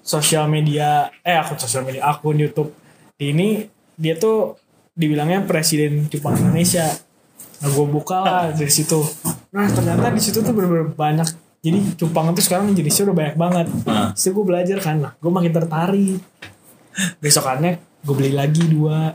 sosial 0.00 0.48
media 0.48 1.12
eh 1.20 1.36
akun 1.36 1.60
sosial 1.60 1.84
media 1.84 2.08
akun 2.08 2.40
YouTube 2.40 2.72
ini 3.20 3.68
dia 4.00 4.16
tuh 4.16 4.56
dibilangnya 4.96 5.44
presiden 5.44 6.08
cupang 6.08 6.40
Indonesia 6.40 6.88
nah 7.60 7.68
gue 7.68 7.86
buka 7.86 8.16
lah 8.24 8.42
dari 8.56 8.72
situ. 8.72 9.04
Nah 9.52 9.68
ternyata 9.68 10.08
di 10.08 10.22
situ 10.22 10.40
tuh 10.40 10.52
bener-bener 10.56 10.88
banyak. 10.96 11.28
Jadi 11.60 11.78
cupang 12.00 12.32
itu 12.32 12.40
sekarang 12.40 12.72
jenisnya 12.72 13.12
udah 13.12 13.16
banyak 13.16 13.36
banget. 13.36 13.66
Nah. 13.84 14.16
Terus 14.16 14.32
gue 14.32 14.44
belajar 14.48 14.78
kan. 14.80 14.96
Nah 14.96 15.12
gue 15.20 15.30
makin 15.30 15.52
tertarik. 15.52 16.20
Besokannya 17.20 17.76
gue 18.00 18.14
beli 18.16 18.32
lagi 18.32 18.64
dua 18.64 19.12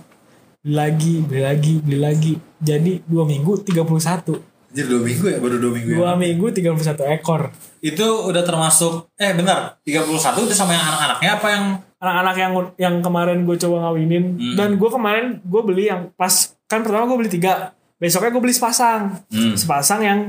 beli 0.61 0.73
lagi 0.77 1.13
beli 1.25 1.41
lagi 1.41 1.73
beli 1.81 1.97
lagi. 1.97 2.33
Jadi 2.61 3.01
dua 3.05 3.25
minggu 3.25 3.65
31 3.65 4.75
Jadi 4.75 4.87
dua 4.91 5.01
minggu 5.01 5.25
ya? 5.25 5.37
Baru 5.41 5.57
dua 5.57 5.71
minggu 5.73 5.89
dua 5.97 6.11
ya. 6.13 6.19
minggu 6.19 6.45
31 6.53 7.17
ekor. 7.17 7.49
Itu 7.81 8.29
udah 8.29 8.43
termasuk 8.45 9.09
eh 9.17 9.33
benar 9.33 9.81
31 9.81 10.45
itu 10.45 10.53
sama 10.53 10.77
yang 10.77 10.85
anak-anaknya 10.85 11.31
apa 11.33 11.47
yang? 11.49 11.65
Anak-anak 11.95 12.35
yang 12.37 12.53
yang 12.77 12.95
kemarin 13.01 13.41
gue 13.41 13.57
coba 13.57 13.89
ngawinin. 13.89 14.37
Hmm. 14.37 14.53
dan 14.53 14.69
gue 14.77 14.89
kemarin 14.93 15.25
gue 15.41 15.61
beli 15.65 15.89
yang 15.89 16.13
pas 16.13 16.53
kan 16.69 16.85
pertama 16.85 17.09
gue 17.09 17.17
beli 17.25 17.31
tiga 17.33 17.73
besoknya 17.99 18.29
gue 18.31 18.41
beli 18.43 18.55
sepasang. 18.55 19.23
Hmm. 19.31 19.55
sepasang 19.55 20.01
yang 20.03 20.19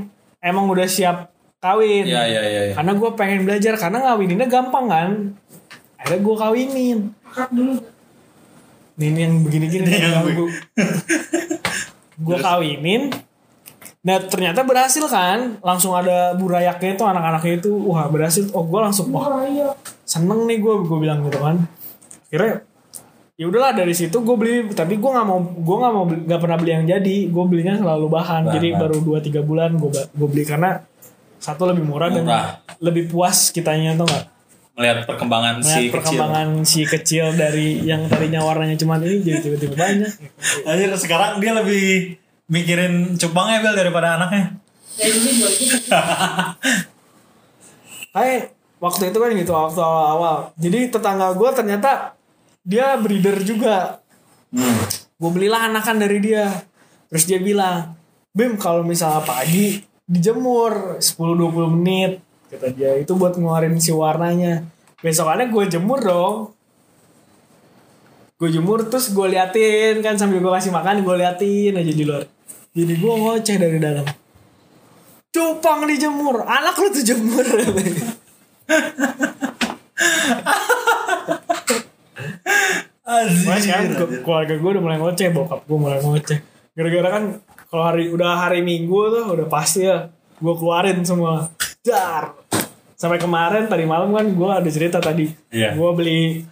emang 0.41 0.67
udah 0.71 0.87
siap 0.87 1.31
kawin. 1.59 2.07
Iya 2.07 2.23
iya 2.27 2.43
iya. 2.43 2.63
iya. 2.71 2.75
karena 2.75 2.93
gue 2.95 3.11
pengen 3.19 3.41
belajar 3.43 3.75
karena 3.75 3.99
ngawininnya 4.07 4.47
gampang 4.47 4.87
kan? 4.87 5.11
Akhirnya 5.99 6.21
gue 6.23 6.37
kawinin. 6.39 6.99
Nih, 8.97 9.07
ini 9.13 9.21
yang 9.29 9.35
begini-gini 9.45 9.91
yang 9.93 10.13
ganggu. 10.23 10.47
gue 12.27 12.39
kawinin. 12.41 13.13
Nah 14.07 14.17
ternyata 14.23 14.63
berhasil 14.63 15.03
kan? 15.11 15.59
Langsung 15.61 15.93
ada 15.99 16.31
burayaknya 16.39 16.95
itu 16.95 17.05
Anak-anaknya 17.05 17.55
itu 17.59 17.73
Wah 17.75 18.07
berhasil. 18.07 18.47
Oh 18.55 18.63
gue 18.63 18.81
langsung 18.81 19.11
Wah 19.11 19.43
seneng 20.07 20.47
nih 20.47 20.63
gue 20.63 20.75
Gue 20.87 20.99
bilang 21.03 21.27
gitu 21.27 21.43
kan. 21.43 21.67
Akhirnya 22.31 22.66
ya 23.37 23.45
udahlah 23.45 23.77
dari 23.77 23.93
situ 23.93 24.17
gue 24.25 24.37
beli 24.37 24.73
tapi 24.73 24.97
gue 24.97 25.11
nggak 25.13 25.27
mau 25.29 25.45
gue 25.45 25.77
nggak 25.77 25.93
mau 25.93 26.05
nggak 26.09 26.41
pernah 26.41 26.57
beli 26.57 26.71
yang 26.73 26.87
jadi 26.89 27.17
gue 27.29 27.45
belinya 27.45 27.77
selalu 27.77 28.07
bahan, 28.09 28.43
Bahan. 28.49 28.55
jadi 28.57 28.69
baru 28.81 28.97
2-3 29.05 29.45
bulan 29.45 29.71
gue 29.77 29.93
gue 29.93 30.29
beli 30.33 30.45
karena 30.49 30.81
satu 31.37 31.69
lebih 31.69 31.85
murah, 31.85 32.09
Murah. 32.09 32.17
dan 32.17 32.27
lebih 32.81 33.13
puas 33.13 33.53
kitanya 33.53 33.93
tuh 33.95 34.09
nggak 34.09 34.25
Melihat 34.77 35.09
perkembangan 35.09 35.55
Melihat 35.61 35.73
si 35.73 35.81
kecil. 35.85 35.93
perkembangan 35.97 36.49
si 36.65 36.81
kecil 36.85 37.25
dari 37.33 37.81
yang 37.81 38.09
tadinya 38.09 38.41
warnanya 38.45 38.77
cuma 38.77 38.97
ini 39.01 39.21
jadi 39.21 39.41
tiba-tiba 39.41 39.73
banyak 39.73 40.13
Anjir 40.69 40.93
sekarang 40.97 41.41
dia 41.41 41.53
lebih 41.57 42.17
mikirin 42.49 43.17
cupangnya 43.17 43.59
Bel 43.61 43.75
daripada 43.75 44.17
anaknya. 44.17 44.57
Kayak 48.13 48.53
waktu 48.85 49.03
itu 49.13 49.19
kan 49.19 49.31
gitu 49.33 49.53
waktu 49.53 49.81
awal-awal. 49.81 50.37
Jadi 50.57 50.79
tetangga 50.89 51.33
gue 51.37 51.51
ternyata 51.53 52.16
dia 52.67 52.99
breeder 52.99 53.39
juga. 53.47 54.03
Hmm. 54.51 54.83
Gue 55.17 55.31
belilah 55.31 55.71
anakan 55.71 56.03
dari 56.03 56.19
dia. 56.19 56.51
Terus 57.07 57.25
dia 57.31 57.39
bilang, 57.39 57.95
Bim 58.35 58.59
kalau 58.59 58.83
misalnya 58.83 59.23
pagi 59.23 59.87
dijemur 60.05 60.99
10-20 60.99 61.75
menit. 61.79 62.19
Kata 62.51 62.75
dia 62.75 62.99
itu 62.99 63.15
buat 63.15 63.39
ngeluarin 63.39 63.79
si 63.79 63.95
warnanya. 63.95 64.67
Besokannya 64.99 65.47
gue 65.49 65.65
jemur 65.71 66.03
dong. 66.03 66.37
Gue 68.37 68.53
jemur 68.53 68.85
terus 68.91 69.15
gue 69.15 69.27
liatin 69.33 70.05
kan 70.05 70.21
sambil 70.21 70.43
gue 70.43 70.53
kasih 70.53 70.75
makan 70.75 71.07
gue 71.07 71.15
liatin 71.17 71.79
aja 71.79 71.93
di 71.95 72.05
luar. 72.05 72.27
Jadi 72.77 72.93
gue 72.93 73.13
ngoceh 73.17 73.57
dari 73.57 73.79
dalam. 73.81 74.05
Cupang 75.33 75.89
dijemur, 75.89 76.45
anak 76.45 76.77
lu 76.77 76.93
tuh 76.93 77.05
jemur. 77.07 77.47
Sekarang 83.07 83.87
ke- 83.95 84.21
keluarga 84.21 84.55
gue 84.55 84.71
udah 84.73 84.83
mulai 84.83 84.99
ngoceh, 84.99 85.31
bokap 85.31 85.63
gue 85.63 85.79
mulai 85.79 85.99
ngoceh. 85.99 86.39
Gara-gara 86.75 87.09
kan 87.09 87.25
kalau 87.67 87.85
hari 87.85 88.11
udah 88.11 88.37
hari 88.37 88.61
Minggu 88.61 88.99
tuh 89.09 89.25
udah 89.33 89.47
pasti 89.47 89.87
ya 89.87 90.11
gue 90.37 90.55
keluarin 90.55 91.01
semua. 91.01 91.47
Dar. 91.81 92.35
Sampai 92.93 93.17
kemarin 93.17 93.65
tadi 93.67 93.87
malam 93.87 94.11
kan 94.11 94.27
gue 94.27 94.49
ada 94.51 94.67
cerita 94.67 94.99
tadi. 94.99 95.31
Iya. 95.49 95.73
gue 95.73 95.91
beli 95.93 96.43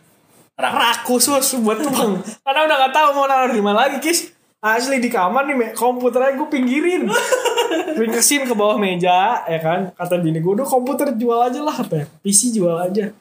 Rak. 0.55 0.71
rak 0.71 0.99
khusus 1.03 1.59
buat 1.59 1.83
tuang 1.83 2.23
karena 2.41 2.61
udah 2.63 2.77
gak 2.87 2.95
tahu 2.95 3.09
mau 3.13 3.27
naruh 3.27 3.51
di 3.51 3.59
mana 3.59 3.85
lagi 3.85 3.99
kis. 3.99 4.31
Asli 4.59 4.97
di 4.97 5.11
kamar 5.11 5.45
nih 5.45 5.75
komputernya 5.75 6.39
gue 6.39 6.49
pinggirin. 6.49 7.05
Pingkesin 7.99 8.49
ke 8.49 8.55
bawah 8.55 8.75
meja 8.75 9.45
ya 9.45 9.61
kan? 9.61 9.93
Kata 9.93 10.17
bini 10.17 10.39
gue 10.39 10.53
udah 10.55 10.65
komputer 10.65 11.13
jual 11.13 11.37
aja 11.37 11.61
lah 11.61 11.75
apa 11.75 11.95
ya? 11.95 12.07
PC 12.23 12.55
jual 12.55 12.73
aja 12.73 13.13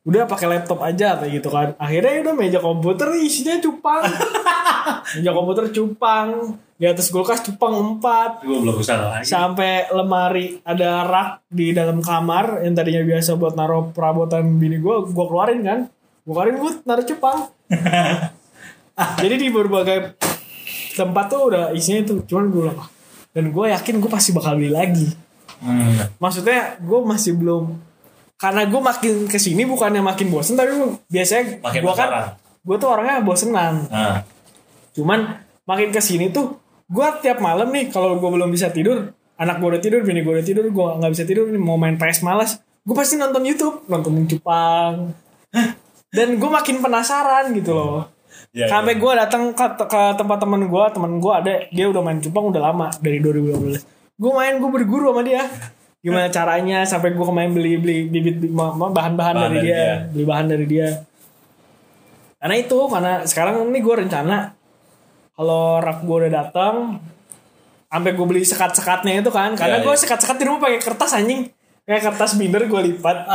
udah 0.00 0.24
pakai 0.24 0.48
laptop 0.48 0.80
aja 0.80 1.20
kayak 1.20 1.32
gitu 1.40 1.48
kan. 1.52 1.76
Akhirnya 1.76 2.24
udah 2.24 2.34
meja 2.36 2.58
komputer 2.58 3.12
isinya 3.20 3.60
cupang. 3.60 4.00
Meja 5.20 5.30
komputer 5.36 5.68
cupang. 5.68 6.56
Di 6.80 6.88
atas 6.88 7.12
kulkas 7.12 7.44
cupang 7.44 7.76
empat. 7.76 8.40
Gue 8.40 8.64
belum 8.64 8.80
lagi. 8.80 9.28
sampai 9.28 9.92
lemari 9.92 10.56
ada 10.64 11.04
rak 11.04 11.44
di 11.52 11.76
dalam 11.76 12.00
kamar 12.00 12.64
yang 12.64 12.72
tadinya 12.72 13.04
biasa 13.04 13.36
buat 13.36 13.52
naruh 13.52 13.92
perabotan 13.92 14.56
bini 14.56 14.80
gue 14.80 14.96
gue 15.12 15.26
keluarin 15.28 15.60
kan. 15.60 15.78
Gue 16.24 16.32
keluarin 16.32 16.56
gue 16.56 16.72
naruh 16.88 17.04
cupang. 17.04 17.38
Jadi 19.22 19.34
di 19.36 19.48
berbagai 19.52 20.16
tempat 20.96 21.24
tuh 21.28 21.52
udah 21.52 21.64
isinya 21.76 22.00
itu 22.08 22.14
cuman 22.24 22.46
gue 22.48 22.70
dan 23.36 23.44
gue 23.52 23.66
yakin 23.68 24.00
gue 24.00 24.10
pasti 24.10 24.32
bakal 24.32 24.56
beli 24.56 24.72
lagi. 24.72 25.08
Hmm. 25.60 25.92
maksudnya 26.16 26.80
gue 26.80 27.00
masih 27.04 27.36
belum 27.36 27.76
karena 28.40 28.64
gue 28.64 28.80
makin 28.80 29.14
ke 29.26 29.36
sini 29.36 29.62
bukannya 29.62 30.00
makin 30.00 30.32
bosen 30.32 30.56
tapi 30.56 30.72
gua- 30.72 30.96
biasanya 31.06 31.60
Makin 31.60 31.80
gue 31.82 31.94
kan 31.94 32.08
gue 32.58 32.76
tuh 32.76 32.88
orangnya 32.88 33.20
bosenan 33.20 33.74
Nah, 33.86 34.24
Cuman 34.90 35.20
makin 35.62 35.88
ke 35.88 36.00
sini 36.00 36.28
tuh 36.28 36.58
gue 36.84 37.06
tiap 37.20 37.38
malam 37.38 37.68
nih 37.68 37.88
kalau 37.88 38.18
gue 38.18 38.26
belum 38.28 38.50
bisa 38.50 38.68
tidur, 38.68 39.06
anak 39.36 39.56
gue 39.56 39.68
udah 39.68 39.78
tidur, 39.78 40.02
bini 40.02 40.20
gue 40.20 40.34
udah 40.34 40.42
tidur, 40.42 40.66
gue 40.66 40.86
nggak 40.98 41.12
bisa 41.14 41.22
tidur 41.22 41.46
nih 41.46 41.56
mau 41.56 41.78
main 41.78 41.94
PS 41.94 42.20
malas, 42.20 42.58
gue 42.58 42.90
pasti 42.90 43.14
nonton 43.14 43.46
YouTube, 43.46 43.86
nonton 43.86 44.26
Jepang. 44.26 45.14
Dan 46.10 46.28
gue 46.36 46.50
makin 46.50 46.82
penasaran 46.82 47.54
gitu 47.54 47.70
loh. 47.70 48.10
Iya, 48.50 48.66
Sampai 48.66 48.98
gue 48.98 49.12
datang 49.14 49.54
ke, 49.54 49.62
ke 49.78 50.02
tempat 50.18 50.42
temen 50.42 50.66
gue, 50.66 50.84
temen 50.90 51.12
gue 51.16 51.32
ada 51.32 51.52
dia 51.70 51.86
udah 51.86 52.02
main 52.02 52.18
Jepang 52.18 52.50
udah 52.50 52.58
lama 52.60 52.90
dari 52.98 53.22
2012. 53.22 53.86
Gue 54.18 54.32
main 54.34 54.58
gue 54.58 54.70
berguru 54.72 55.14
sama 55.14 55.22
dia. 55.22 55.46
Gimana 56.00 56.32
caranya 56.32 56.80
sampai 56.88 57.12
gue 57.12 57.26
kemarin 57.26 57.52
beli 57.52 57.76
beli 57.76 57.96
bibit 58.08 58.36
bahan-bahan 58.48 59.12
Bahan 59.36 59.36
dari, 59.36 59.52
dari 59.52 59.66
dia, 59.68 59.76
dia. 59.76 59.94
beli 60.08 60.24
bahan 60.24 60.46
dari 60.48 60.66
dia. 60.66 60.88
Karena 62.40 62.56
itu 62.56 62.78
karena 62.88 63.12
sekarang 63.28 63.54
ini 63.68 63.78
gue 63.84 63.94
rencana 64.00 64.56
kalau 65.36 65.76
rak 65.80 66.00
gue 66.04 66.16
udah 66.24 66.32
datang 66.32 67.00
sampai 67.90 68.10
gue 68.14 68.26
beli 68.26 68.42
sekat-sekatnya 68.46 69.20
itu 69.20 69.28
kan 69.34 69.52
karena 69.58 69.82
Iya, 69.82 69.84
gue 69.84 69.94
iya. 69.96 70.00
sekat-sekat 70.00 70.36
di 70.38 70.44
rumah 70.46 70.60
pakai 70.62 70.78
kertas 70.78 71.10
anjing 71.16 71.50
kayak 71.84 72.02
kertas 72.06 72.38
binder 72.38 72.62
gue 72.70 72.80
lipat 72.92 73.26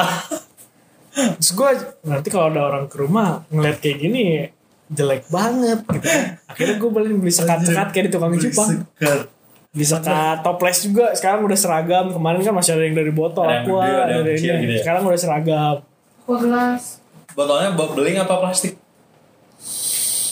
terus 1.38 1.51
gue 1.51 1.69
nanti 2.07 2.27
kalau 2.31 2.55
ada 2.55 2.62
orang 2.63 2.86
ke 2.88 2.95
rumah 3.03 3.43
ngeliat 3.51 3.84
kayak 3.84 3.98
gini 4.00 4.48
jelek 4.88 5.27
banget 5.27 5.84
gitu 5.84 6.07
kan 6.07 6.24
akhirnya 6.48 6.75
gue 6.79 6.89
beli 6.93 7.13
beli 7.19 7.34
sekat-sekat 7.36 7.88
kayak 7.91 8.05
di 8.07 8.12
tukang 8.15 8.31
Sekat. 8.39 9.27
Beli 9.75 9.84
sekat 9.84 10.39
toples 10.39 10.79
juga 10.79 11.12
sekarang 11.12 11.44
udah 11.44 11.53
seragam 11.53 12.05
kemarin 12.10 12.39
kan 12.39 12.53
masih 12.53 12.72
ada 12.74 12.84
yang 12.84 12.96
dari 12.96 13.12
botol 13.12 13.44
Ada 13.44 13.53
yang 13.53 13.65
gede, 13.67 13.91
ada 13.91 14.13
yang 14.13 14.25
kecil 14.32 14.48
ini. 14.50 14.62
gitu 14.62 14.72
ya. 14.72 14.79
sekarang 14.82 15.01
udah 15.03 15.20
seragam 15.20 15.75
Kok 16.24 16.38
gelas? 16.39 16.84
Botolnya 17.29 17.70
bo- 17.72 17.91
beling 17.91 18.17
apa 18.17 18.36
plastik? 18.39 18.74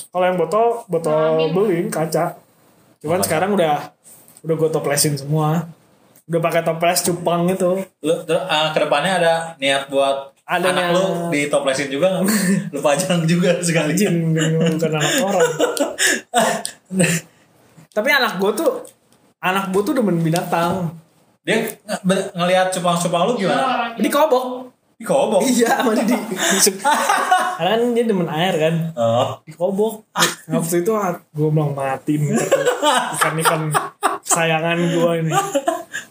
kalau 0.07 0.25
yang 0.25 0.37
botol 0.37 0.65
botol 0.87 1.11
Amin. 1.41 1.51
beling 1.51 1.87
kaca 1.87 2.37
cuman 2.99 3.17
Kaca. 3.17 3.25
sekarang 3.25 3.49
udah 3.51 3.91
udah 4.41 4.55
gue 4.55 4.69
toplesin 4.71 5.13
semua 5.13 5.67
udah 6.23 6.39
pakai 6.39 6.61
toples 6.61 7.01
cupang 7.01 7.43
itu 7.47 7.83
Lu 7.99 8.13
ter- 8.21 8.45
ah, 8.45 8.69
ke 8.69 8.79
depannya 8.79 9.17
ada 9.17 9.33
niat 9.57 9.85
buat 9.87 10.31
Ada 10.45 10.69
anak 10.69 10.83
yang- 10.85 10.93
lu 10.93 11.03
ditoplesin 11.29 11.87
juga 11.89 12.07
nggak? 12.13 12.23
lu 12.73 12.79
pajang 12.79 13.23
juga 13.23 13.57
sekali. 13.59 13.91
Jin 13.93 14.31
bukan 14.31 14.91
anak 14.93 15.13
orang 15.19 15.49
tapi 17.91 18.09
anak 18.09 18.37
gue 18.37 18.51
tuh 18.53 18.71
anak 19.43 19.69
gue 19.69 19.81
tuh 19.83 19.93
demen 19.93 20.17
binatang 20.17 20.95
Dia 21.43 21.59
nge- 21.59 21.75
be- 22.01 22.31
ngelihat 22.33 22.71
cupang-cupang 22.71 23.23
lu 23.25 23.33
gimana? 23.35 23.91
di 23.93 24.07
kobok 24.07 24.71
Di 24.93 25.03
kobok. 25.03 25.43
iya 25.43 25.75
sama 25.75 25.91
di, 25.91 26.03
karena 27.53 27.71
kan 27.73 27.91
dia 27.91 28.03
demen 28.05 28.29
air 28.29 28.55
kan 28.55 28.75
Oh. 28.93 29.43
di 29.43 29.51
kobok 29.51 30.07
waktu 30.47 30.75
itu 30.79 30.91
gue 31.29 31.49
bilang 31.49 31.71
matiin 31.73 32.31
ikan 33.13 33.33
ikan 33.37 33.61
kesayangan 34.21 34.79
gue 34.79 35.11
ini 35.19 35.31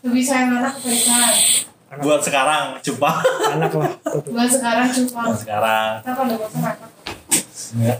Lebih 0.03 0.23
sayang 0.23 0.53
anak 0.55 0.77
ikan? 0.79 1.33
Buat 1.95 2.21
sekarang 2.21 2.77
cupang. 2.81 3.21
anak 3.49 3.71
lah 3.71 3.92
Buat 4.25 4.49
sekarang 4.51 4.88
cuma. 4.90 5.21
Buat 5.27 5.38
sekarang. 5.38 5.90
Kita 6.01 6.12
kalau 6.14 6.35
bosan 6.35 6.61
anak. 6.62 6.79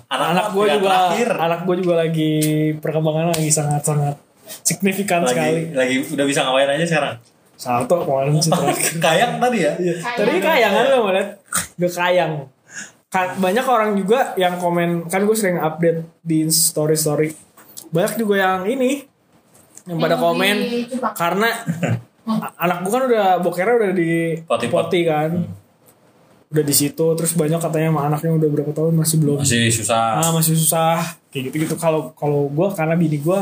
Anak, 0.07 0.27
anak 0.29 0.47
gue 0.51 0.64
juga 0.71 0.88
terakhir. 0.90 1.29
anak 1.35 1.61
gue 1.62 1.77
juga 1.79 1.95
lagi 1.99 2.33
perkembangan 2.77 3.27
lagi 3.31 3.49
sangat 3.49 3.83
signifikan 4.44 5.22
sekali 5.22 5.70
lagi 5.70 5.96
lagi 6.00 6.12
udah 6.12 6.24
bisa 6.24 6.40
ngapain 6.42 6.70
aja 6.70 6.87
sekarang. 6.87 7.14
salto 7.55 7.94
kemarin 8.02 8.35
sih 8.37 8.50
terakhir 8.50 8.94
Kayak 9.05 9.28
tadi 9.38 9.59
ya. 9.61 9.72
Iya. 9.76 9.94
Tadi 10.02 10.37
kayangan 10.37 10.85
lo 10.88 10.98
ngeliat 11.05 11.28
Gak 11.76 11.92
kayang 11.92 12.33
Ka- 13.07 13.37
Banyak 13.37 13.62
orang 13.64 13.90
juga 13.94 14.35
yang 14.35 14.57
komen 14.57 15.07
Kan 15.07 15.22
gue 15.22 15.33
sering 15.33 15.57
update 15.57 16.02
di 16.20 16.42
story-story 16.44 17.31
Banyak 17.88 18.12
juga 18.16 18.35
yang 18.37 18.66
ini 18.66 19.07
Yang 19.85 19.98
pada 20.00 20.16
komen. 20.16 20.55
Karena 21.14 21.48
Anak 22.57 22.78
gue 22.81 22.90
kan 22.90 23.02
udah 23.05 23.26
Bokernya 23.38 23.74
udah 23.78 23.92
di 23.92 24.11
Poti-pot. 24.40 24.87
poti 24.87 25.00
kan 25.05 25.31
Udah 26.48 26.64
di 26.64 26.74
situ 26.74 27.07
Terus 27.14 27.33
banyak 27.33 27.59
katanya 27.59 27.88
sama 27.88 28.00
anaknya 28.07 28.31
udah 28.33 28.48
berapa 28.50 28.72
tahun 28.72 28.92
Masih 28.96 29.16
belum 29.18 29.38
Masih 29.38 29.70
susah. 29.70 30.18
ah, 30.18 30.31
Masih 30.33 30.55
susah 30.55 30.98
Kayak 31.28 31.52
gitu-gitu 31.52 31.74
Kalau 31.76 32.11
kalau 32.12 32.46
gue 32.48 32.68
Karena 32.72 32.94
bini 32.94 33.18
gue 33.18 33.40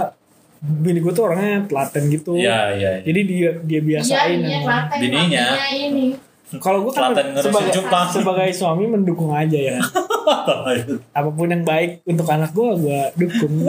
Bini 0.60 1.00
gue 1.00 1.08
tuh 1.10 1.24
orangnya 1.24 1.64
telaten 1.64 2.04
gitu 2.06 2.36
Iya, 2.36 2.76
iya. 2.76 2.90
iya. 2.92 2.92
Jadi 3.00 3.20
dia 3.24 3.50
dia 3.58 3.74
Iya, 3.74 3.80
biasain 3.80 4.38
iya, 4.38 4.58
klaten. 4.60 4.98
Bininya. 5.00 5.44
ini. 5.72 6.06
Kalau 6.52 6.82
gue 6.82 6.90
kan 6.90 7.14
sebagai, 7.38 7.70
cupang. 7.72 8.06
sebagai 8.16 8.50
suami 8.50 8.84
mendukung 8.84 9.30
aja 9.30 9.56
ya. 9.56 9.78
Apa 11.16 11.30
pun 11.30 11.46
yang 11.46 11.62
baik 11.62 12.02
untuk 12.04 12.26
anak 12.26 12.50
gue, 12.50 12.68
gue 12.76 13.00
dukung. 13.16 13.64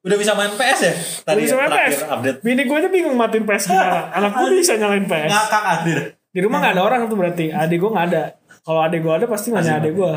udah 0.00 0.16
bisa 0.16 0.32
main 0.32 0.50
PS 0.50 0.80
ya? 0.80 0.94
Tadi 1.22 1.40
Bisa 1.42 1.54
main 1.54 1.68
PS. 1.68 2.06
update. 2.06 2.38
Bini 2.40 2.62
gue 2.62 2.76
aja 2.76 2.88
bingung 2.88 3.14
matiin 3.14 3.42
PS 3.42 3.64
gimana. 3.68 4.10
Anak 4.10 4.32
gue 4.36 4.48
bisa 4.56 4.74
nyalain 4.74 5.04
PS. 5.04 5.28
Ngakak 5.28 5.62
Adir. 5.72 5.98
Di 6.30 6.40
rumah 6.40 6.58
gak 6.60 6.74
ada 6.74 6.82
orang 6.82 7.00
tuh 7.06 7.16
berarti. 7.16 7.46
Adik 7.48 7.78
gue 7.78 7.90
gak 7.90 8.06
ada. 8.10 8.22
Kalau 8.60 8.80
adik 8.80 9.00
gue 9.00 9.12
ada 9.12 9.26
pasti 9.26 9.50
nanya 9.50 9.78
adik 9.78 9.94
gue. 9.94 10.12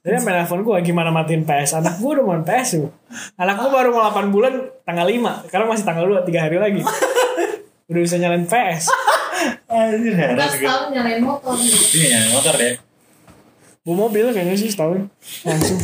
Jadi 0.00 0.14
sampai 0.16 0.32
nelfon 0.40 0.64
gue 0.64 0.76
gimana 0.80 1.12
matiin 1.12 1.44
PS. 1.44 1.76
Anak 1.76 2.00
gue 2.00 2.10
udah 2.10 2.24
main 2.24 2.40
PS 2.40 2.68
tuh. 2.80 2.88
Anak 3.36 3.60
gue 3.60 3.68
baru 3.68 3.92
mau 3.92 4.08
8 4.08 4.32
bulan 4.32 4.54
tanggal 4.88 5.04
5. 5.04 5.52
Sekarang 5.52 5.66
masih 5.68 5.84
tanggal 5.84 6.04
2, 6.08 6.24
3 6.24 6.44
hari 6.48 6.56
lagi. 6.56 6.80
Udah 7.90 8.00
bisa 8.00 8.16
nyalain 8.16 8.48
PS. 8.48 8.88
Anjir 9.68 10.14
heran 10.16 10.36
Udah 10.36 10.48
setahun 10.48 10.86
nyalain 10.96 11.20
motor. 11.20 11.52
Iya, 11.92 12.20
motor 12.32 12.54
deh. 12.56 12.74
Bu 13.84 13.92
mobil 13.96 14.24
kayaknya 14.32 14.56
sih 14.56 14.72
setahun. 14.72 15.08
Langsung. 15.44 15.78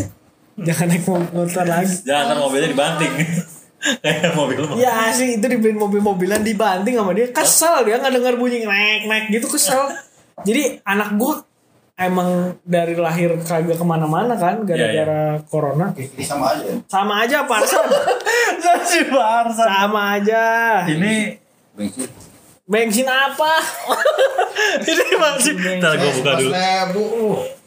Jangan 0.65 0.87
naik 0.89 1.05
motor 1.05 1.65
lagi. 1.69 1.93
Jangan 2.09 2.25
ntar 2.33 2.39
mobilnya 2.41 2.69
dibanting. 2.73 3.13
Kayak 4.03 4.33
mobil 4.33 4.59
lu. 4.65 4.81
Ya 4.81 5.13
sih 5.13 5.37
itu 5.37 5.47
dibeliin 5.47 5.77
mobil-mobilan 5.77 6.41
dibanting 6.41 6.97
sama 6.97 7.13
dia 7.13 7.29
kesel 7.31 7.85
dia 7.87 8.01
nggak 8.01 8.13
dengar 8.19 8.35
bunyi 8.41 8.65
nek 8.65 9.07
nek 9.07 9.23
gitu 9.31 9.47
kesel. 9.53 9.93
Jadi 10.43 10.81
anak 10.83 11.15
gua 11.21 11.45
emang 11.97 12.61
dari 12.63 12.93
lahir 12.95 13.33
kagak 13.41 13.81
ke 13.81 13.85
mana-mana 13.85 14.37
kan 14.37 14.63
gara-gara 14.63 15.41
corona. 15.49 15.97
Ini 15.97 16.23
sama 16.23 16.53
aja. 16.53 16.71
Sama 16.87 17.15
aja 17.25 17.39
Parsan. 17.49 17.87
Si 18.87 19.03
Barca. 19.11 19.65
Sama 19.67 20.17
aja. 20.17 20.45
Ini 20.87 21.35
Bensin. 21.75 22.09
Bensin 22.65 23.07
apa? 23.07 23.53
Ini 24.89 25.05
masih 25.17 25.53
ntar 25.79 25.93
gue 25.99 26.11
buka 26.19 26.33
dulu. 26.39 26.53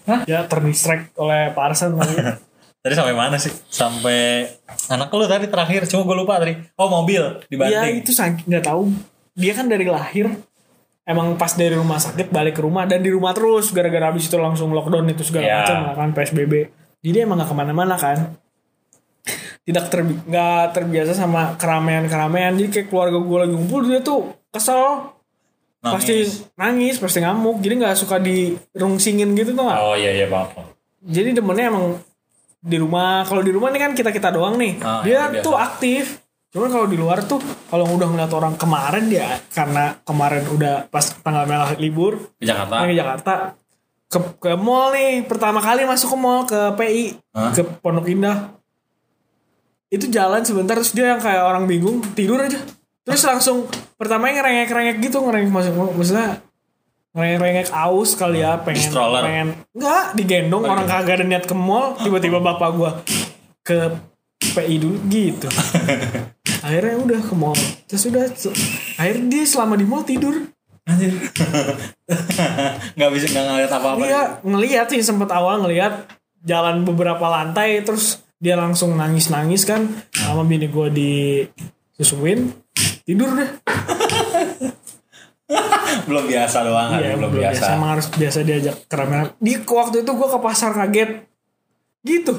Uh. 0.09 0.21
ya 0.25 0.45
terdistract 0.49 1.13
oleh 1.15 1.53
Parsan 1.53 1.93
tadi. 1.99 2.15
Tadi 2.79 2.93
sampai 2.95 3.13
mana 3.13 3.35
sih? 3.35 3.51
Sampai 3.69 4.47
anak 4.87 5.11
lu 5.11 5.27
tadi 5.27 5.45
terakhir. 5.51 5.85
Cuma 5.85 6.07
gue 6.07 6.17
lupa 6.17 6.39
tadi. 6.39 6.57
Oh 6.79 6.87
mobil 6.87 7.21
Iya 7.21 7.47
dibanting. 7.51 8.01
itu 8.01 8.11
saking 8.15 8.47
nggak 8.47 8.65
tahu. 8.65 8.89
Dia 9.35 9.53
kan 9.53 9.69
dari 9.69 9.85
lahir 9.85 10.31
emang 11.09 11.33
pas 11.35 11.49
dari 11.51 11.73
rumah 11.73 11.97
sakit 11.97 12.29
balik 12.29 12.53
ke 12.53 12.61
rumah 12.61 12.85
dan 12.85 13.01
di 13.01 13.09
rumah 13.09 13.33
terus 13.33 13.73
gara-gara 13.73 14.07
habis 14.07 14.29
itu 14.29 14.37
langsung 14.37 14.69
lockdown 14.69 15.09
itu 15.09 15.25
segala 15.25 15.43
Iya. 15.43 15.55
macam 15.59 15.77
kan 15.97 16.09
PSBB. 16.13 16.53
Jadi 17.01 17.17
emang 17.17 17.41
gak 17.41 17.49
ke 17.49 17.55
mana-mana 17.55 17.97
kan. 17.97 18.37
Tidak 19.59 19.85
terbi 19.87 20.13
nggak 20.19 20.63
terbiasa 20.71 21.13
sama 21.13 21.53
keramaian-keramaian. 21.55 22.53
Jadi 22.53 22.69
kayak 22.71 22.87
keluarga 22.87 23.17
gue 23.17 23.37
lagi 23.39 23.53
ngumpul 23.53 23.81
dia 23.83 23.99
tuh 23.99 24.33
kesel. 24.49 25.13
Pasti 25.79 26.11
Nangis. 26.11 26.31
nangis, 26.53 26.95
pasti 26.97 27.19
ngamuk. 27.19 27.57
Jadi 27.59 27.73
nggak 27.77 27.95
suka 27.95 28.17
dirungsingin 28.17 29.29
gitu 29.33 29.53
tuh 29.53 29.63
nggak. 29.63 29.79
Oh 29.79 29.93
iya 29.93 30.11
iya 30.11 30.25
bang. 30.25 30.47
Jadi 30.99 31.29
demennya 31.31 31.69
emang 31.69 31.85
di 32.59 32.75
rumah. 32.75 33.23
Kalau 33.23 33.39
di 33.39 33.49
rumah 33.49 33.69
nih 33.69 33.79
kan 33.79 33.91
kita 33.93 34.09
kita 34.09 34.29
doang 34.29 34.57
nih. 34.57 34.81
Ah, 34.81 34.99
dia 35.01 35.29
itu 35.29 35.39
biasa. 35.39 35.45
tuh 35.45 35.55
aktif. 35.55 36.03
Cuman 36.49 36.65
kalau 36.67 36.85
di 36.85 36.97
luar 36.97 37.21
tuh 37.23 37.37
kalau 37.69 37.85
udah 37.87 38.09
ngeliat 38.09 38.33
orang 38.33 38.57
kemarin 38.57 39.05
ya 39.07 39.37
karena 39.49 39.93
kemarin 40.01 40.49
udah 40.49 40.89
pas 40.89 41.05
tanggal 41.15 41.45
merah 41.45 41.69
libur 41.75 42.17
Di 42.35 42.45
Jakarta. 42.45 42.75
ke 42.81 42.93
Jakarta 42.93 43.33
ke 44.05 44.17
ke 44.39 44.51
mall 44.55 44.89
nih 44.89 45.21
pertama 45.23 45.61
kali 45.61 45.85
masuk 45.85 46.09
ke 46.09 46.17
mall 46.17 46.41
ke 46.43 46.57
PI 46.73 47.05
Hah? 47.29 47.53
ke 47.53 47.61
Pondok 47.61 48.09
Indah 48.09 48.57
itu 49.87 50.05
jalan 50.07 50.41
sebentar 50.41 50.73
terus 50.73 50.89
dia 50.91 51.13
yang 51.13 51.21
kayak 51.21 51.41
orang 51.43 51.65
bingung 51.65 52.01
tidur 52.13 52.37
aja 52.39 52.57
terus 52.99 53.21
langsung 53.21 53.69
pertamanya 53.93 54.41
ngerengek-rengek 54.41 54.97
gitu 54.99 55.21
ngerengek 55.21 55.49
masuk 55.49 55.73
maksudnya 55.93 56.41
ngerengek-rengek 57.11 57.69
aus 57.71 58.13
kali 58.13 58.41
ya 58.41 58.57
pengen 58.57 58.89
Stroller. 58.89 59.21
pengen 59.21 59.47
enggak 59.71 60.03
digendong 60.15 60.61
Oh, 60.61 60.71
orang 60.71 60.85
iya. 60.85 60.93
kagak 60.95 61.13
ada 61.15 61.25
niat 61.25 61.45
ke 61.45 61.53
mall 61.53 61.93
tiba-tiba 61.95 62.37
bapak 62.39 62.69
gua 62.73 62.91
ke 63.61 63.93
PI 64.49 64.75
dulu 64.79 64.97
gitu 65.05 65.45
akhirnya 66.61 66.95
udah 66.99 67.19
ke 67.23 67.35
mall 67.35 67.59
terus 67.87 68.03
udah 68.09 68.27
akhirnya 68.99 69.25
dia 69.31 69.43
selama 69.47 69.79
di 69.79 69.85
mall 69.87 70.03
tidur 70.03 70.35
Anjir. 70.89 71.13
nggak 72.97 73.11
bisa 73.13 73.25
nggak 73.29 73.45
ngeliat 73.45 73.71
apa-apa. 73.71 74.01
Iya, 74.01 74.21
ngelihat 74.41 74.87
sih 74.89 75.05
sempet 75.05 75.29
awal 75.29 75.61
ngelihat 75.61 76.09
jalan 76.41 76.81
beberapa 76.81 77.29
lantai 77.29 77.85
terus 77.85 78.25
dia 78.41 78.57
langsung 78.57 78.97
nangis-nangis 78.97 79.69
kan 79.69 79.85
sama 80.15 80.47
bini 80.47 80.65
gue 80.65 80.87
disusuin 80.89 82.49
tidur 83.05 83.37
deh. 83.37 83.49
belum 86.09 86.25
biasa 86.29 86.57
doang 86.65 86.89
Iya, 86.97 87.17
belum 87.17 87.31
biasa. 87.37 87.63
Emang 87.77 87.89
harus 87.97 88.07
biasa 88.09 88.37
diajak 88.41 88.75
keramaian. 88.89 89.29
Di 89.37 89.61
waktu 89.61 90.01
itu 90.01 90.11
gue 90.13 90.29
ke 90.29 90.39
pasar 90.41 90.73
kaget 90.73 91.11
gitu 92.01 92.33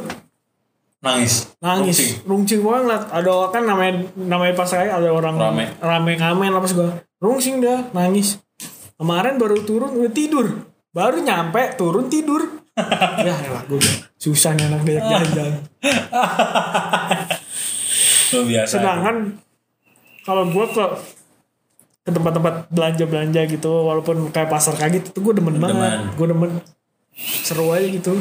Nangis. 1.00 1.48
nangis. 1.64 2.20
Rungsing 2.28 2.60
gue 2.60 2.76
ngeliat. 2.76 3.08
Ada 3.08 3.48
kan 3.48 3.64
namanya 3.64 4.04
namanya 4.20 4.52
pasar 4.52 4.84
kaget 4.84 5.00
ada 5.00 5.08
orang 5.08 5.40
Rame. 5.40 5.64
rame 5.80 6.12
ngamen 6.20 6.52
apa 6.52 6.66
segala. 6.68 6.92
Rungsing 7.16 7.64
dah 7.64 7.88
nangis. 7.96 8.36
Kemarin 9.00 9.40
baru 9.40 9.64
turun 9.64 9.96
udah 9.96 10.12
tidur. 10.12 10.46
Baru 10.92 11.24
nyampe 11.24 11.72
turun 11.76 12.12
tidur. 12.12 12.42
Ya 13.20 13.36
elah 13.44 13.60
gue 13.68 13.76
susah 14.16 14.56
nih 14.56 14.64
anak 14.72 14.80
diajak 14.88 15.04
jalan-jalan. 15.12 15.60
Belum 18.30 18.46
biasa. 18.46 18.72
sedangkan 18.78 19.16
kalau 20.22 20.44
gue 20.48 20.64
ke 20.70 20.84
ke 22.00 22.10
tempat-tempat 22.14 22.72
belanja 22.72 23.04
belanja 23.04 23.40
gitu 23.50 23.68
walaupun 23.84 24.32
kayak 24.32 24.48
pasar 24.48 24.72
kaget 24.80 25.12
itu 25.12 25.18
gue 25.20 25.34
demen, 25.36 25.60
banget. 25.60 25.76
Demen. 25.76 26.00
gue 26.16 26.26
demen. 26.28 26.50
Seru 27.44 27.68
aja 27.68 27.84
gitu 27.84 28.16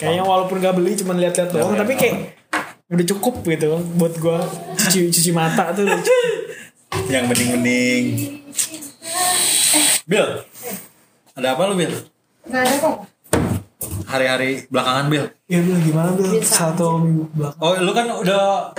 kayaknya 0.00 0.24
walaupun 0.24 0.56
gak 0.58 0.72
beli 0.72 0.96
cuma 0.96 1.12
lihat-lihat 1.12 1.50
doang 1.50 1.76
tapi 1.76 1.92
kayak 1.94 2.40
udah 2.88 3.06
cukup 3.06 3.34
gitu 3.44 3.68
buat 3.94 4.16
gue 4.16 4.38
cuci 4.80 5.12
cuci 5.12 5.30
mata 5.30 5.70
tuh 5.70 5.84
udah 5.84 6.00
cukup. 6.02 6.26
Yang 7.06 7.24
bening-bening. 7.28 8.04
Bill. 10.04 10.42
Ada 11.32 11.54
apa 11.54 11.62
lu, 11.64 11.74
Bill? 11.76 11.94
Gak 12.44 12.60
ada 12.60 12.74
kok. 12.76 12.96
Hari-hari 14.04 14.66
belakangan, 14.66 15.06
Bill. 15.06 15.26
ya 15.46 15.58
Bil 15.60 15.78
gimana 15.80 16.10
Bil 16.12 16.34
Biasa 16.34 16.74
satu 16.74 16.98
minggu 16.98 17.30
belakang 17.30 17.62
Oh, 17.62 17.78
lu 17.78 17.92
kan 17.92 18.10
udah 18.10 18.74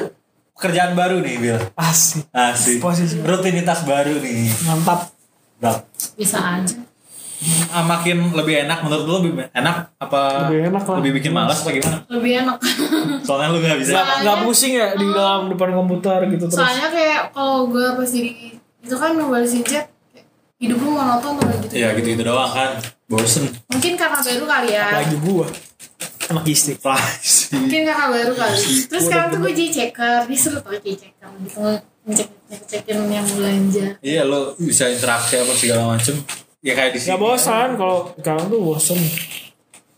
pekerjaan 0.53 0.91
baru 0.91 1.23
nih, 1.23 1.35
Bill. 1.39 1.59
asik 1.73 2.27
Asik. 2.29 2.83
Posisi. 2.83 3.15
Rutinitas 3.17 3.87
baru 3.87 4.19
nih. 4.19 4.51
mantap 4.61 5.07
Bang. 5.55 5.87
Bisa 6.13 6.35
aja. 6.59 6.75
Ah, 7.67 7.81
makin 7.81 8.29
lebih 8.31 8.53
enak 8.61 8.85
menurut 8.85 9.03
lu 9.03 9.13
lebih 9.19 9.31
enak 9.49 9.97
apa 9.97 10.45
Lebih 10.45 10.69
enak 10.69 10.83
lah. 10.83 10.95
lebih 11.01 11.11
bikin 11.17 11.31
malas 11.31 11.57
apa 11.59 11.69
gimana? 11.71 11.97
Lebih 12.05 12.31
enak. 12.39 12.57
Soalnya 13.25 13.47
lu 13.49 13.57
gak 13.59 13.77
bisa. 13.77 13.91
nggak 13.91 14.05
Soalnya- 14.05 14.23
nggak 14.23 14.37
pusing 14.43 14.73
ya 14.75 14.87
di 14.93 15.05
dalam 15.07 15.41
depan 15.49 15.69
komputer 15.71 16.19
gitu 16.27 16.45
terus 16.45 16.55
Soalnya 16.55 16.87
kayak 16.87 17.21
kalau 17.31 17.65
gue 17.65 17.85
pas 17.91 18.05
jadi 18.05 18.31
itu 18.81 18.95
kan 18.95 19.09
ngebalesin 19.13 19.61
chat 19.61 19.85
hidup 20.57 20.77
lu 20.77 20.89
monoton 20.91 21.31
tuh 21.35 21.45
gitu. 21.59 21.73
Ya 21.73 21.89
gitu-gitu 21.91 22.21
doang 22.21 22.51
kan. 22.51 22.77
Bosen. 23.05 23.49
Mungkin 23.67 23.93
karena 23.95 24.19
baru 24.19 24.45
kali 24.45 24.69
ya. 24.71 24.85
apalagi 24.87 25.17
gua 25.19 25.47
anak 26.27 26.45
istri 26.47 26.77
Pasti. 26.77 27.57
Mungkin 27.57 27.81
karena 27.83 28.05
baru 28.07 28.33
kali. 28.33 28.57
Terus 28.85 29.03
sekarang 29.03 29.27
tuh 29.31 29.39
gue 29.41 29.51
jadi 29.51 29.69
checker. 29.71 30.19
Dia 30.23 30.37
seru 30.37 30.59
tau 30.59 30.71
jadi 30.73 30.95
checker 30.99 31.29
gitu 31.41 31.59
ngecek 32.01 32.27
ngecekin 32.47 32.97
yang 33.07 33.25
belanja. 33.27 33.87
Iya 33.99 34.21
lo 34.23 34.53
bisa 34.55 34.85
interaksi 34.87 35.37
apa 35.37 35.53
segala 35.53 35.83
macem. 35.91 36.17
Ya 36.61 36.73
kayak 36.73 36.91
di 36.91 36.99
sini. 36.99 37.09
nggak 37.09 37.21
bosan 37.21 37.67
kalau 37.73 37.97
sekarang 38.13 38.45
tuh 38.47 38.59
bosan 38.61 38.99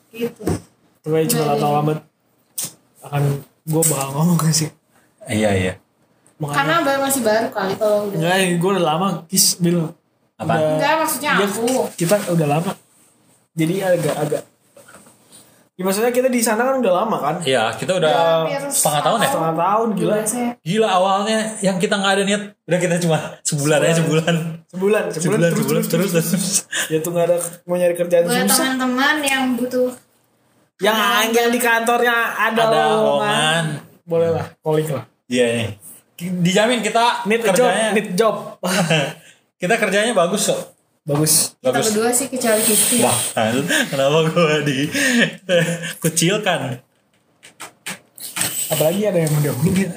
Gitu. 0.10 0.44
Tapi 1.02 1.26
cuma 1.26 1.44
lama 1.52 1.68
lambat 1.74 2.00
akan 3.02 3.24
gue 3.64 3.84
bakal 3.84 4.08
ngomong 4.14 4.38
gak 4.38 4.54
sih 4.54 4.70
Iya 5.26 5.50
iya. 5.52 5.74
makanya 6.36 6.56
Karena 6.56 6.76
baru 6.82 7.00
masih 7.02 7.22
baru 7.22 7.48
kali 7.50 7.74
kalau 7.76 8.08
udah. 8.08 8.16
enggak 8.16 8.36
gue 8.56 8.70
udah 8.72 8.86
lama 8.86 9.08
kis 9.26 9.58
bil 9.58 9.92
Apa? 10.36 10.54
Udah- 10.54 10.72
Enggak 10.74 10.94
maksudnya 10.98 11.32
Iya, 11.34 11.46
aku. 11.46 11.68
kita 11.94 12.16
udah 12.30 12.48
lama 12.50 12.72
jadi 13.54 13.76
agak 13.92 14.16
agak 14.18 14.44
ya, 15.74 15.82
maksudnya 15.82 16.10
kita 16.10 16.28
di 16.28 16.40
sana 16.40 16.64
kan 16.64 16.76
udah 16.78 16.94
lama 16.96 17.18
kan 17.20 17.36
Iya 17.42 17.74
kita 17.74 17.92
udah 17.94 18.14
Hampir 18.46 18.62
setengah 18.68 19.02
tahun 19.04 19.18
ya. 19.18 19.28
setengah 19.28 19.54
tahun 19.58 19.88
gila 19.90 20.14
Gila 20.14 20.18
saya. 20.24 20.52
Gila 20.62 20.88
awalnya 20.90 21.38
yang 21.60 21.76
kita 21.76 21.96
nggak 21.96 22.14
ada 22.14 22.24
niat. 22.24 22.42
Udah 22.64 22.80
kita 22.80 22.96
cuma 23.00 23.18
sebulan 23.42 23.78
aja 23.82 23.94
sebulan. 24.00 24.36
Sebulan 24.74 25.04
sebulan, 25.08 25.14
Sebulan 25.14 25.40
terus, 25.46 25.62
sebulan 25.62 25.84
terus 25.86 26.12
terus. 26.12 26.48
ya 26.92 26.98
tuh 27.00 27.14
nggak 27.14 27.26
ada 27.30 27.38
mau 27.64 27.78
nyari 27.78 27.94
kerjaan 27.94 28.24
Buat 28.26 28.50
susah 28.50 28.58
teman-teman 28.74 29.16
yang 29.22 29.44
butuh 29.54 29.90
yang 30.82 30.98
yang 31.30 31.50
di 31.50 31.62
kantornya 31.62 32.16
ada, 32.34 32.58
Ada 32.60 32.82
lowongan 32.90 33.64
boleh 34.04 34.30
lah 34.32 34.46
calling 34.60 34.90
lah 34.90 35.06
Iya 35.24 35.46
nih. 35.56 35.70
Dijamin 36.44 36.82
kita 36.82 37.24
need 37.26 37.40
a 37.40 37.48
job 37.48 37.70
kerjanya 37.70 37.90
need 37.94 38.10
job 38.14 38.36
kita 39.62 39.76
kerjanya 39.78 40.12
bagus 40.12 40.50
kok. 40.50 40.62
bagus 41.04 41.54
kita 41.54 41.70
Bagus. 41.70 41.86
berdua 41.90 42.10
sih 42.10 42.28
kecuali 42.28 42.62
Kisti. 42.62 42.98
Wah, 43.00 43.18
kenapa 43.88 44.20
gue 44.26 44.56
di 44.64 44.78
kucilkan? 46.04 46.80
apalagi 48.66 49.06
ada 49.06 49.20
yang 49.20 49.30
mau 49.30 49.42
diomongin 49.44 49.90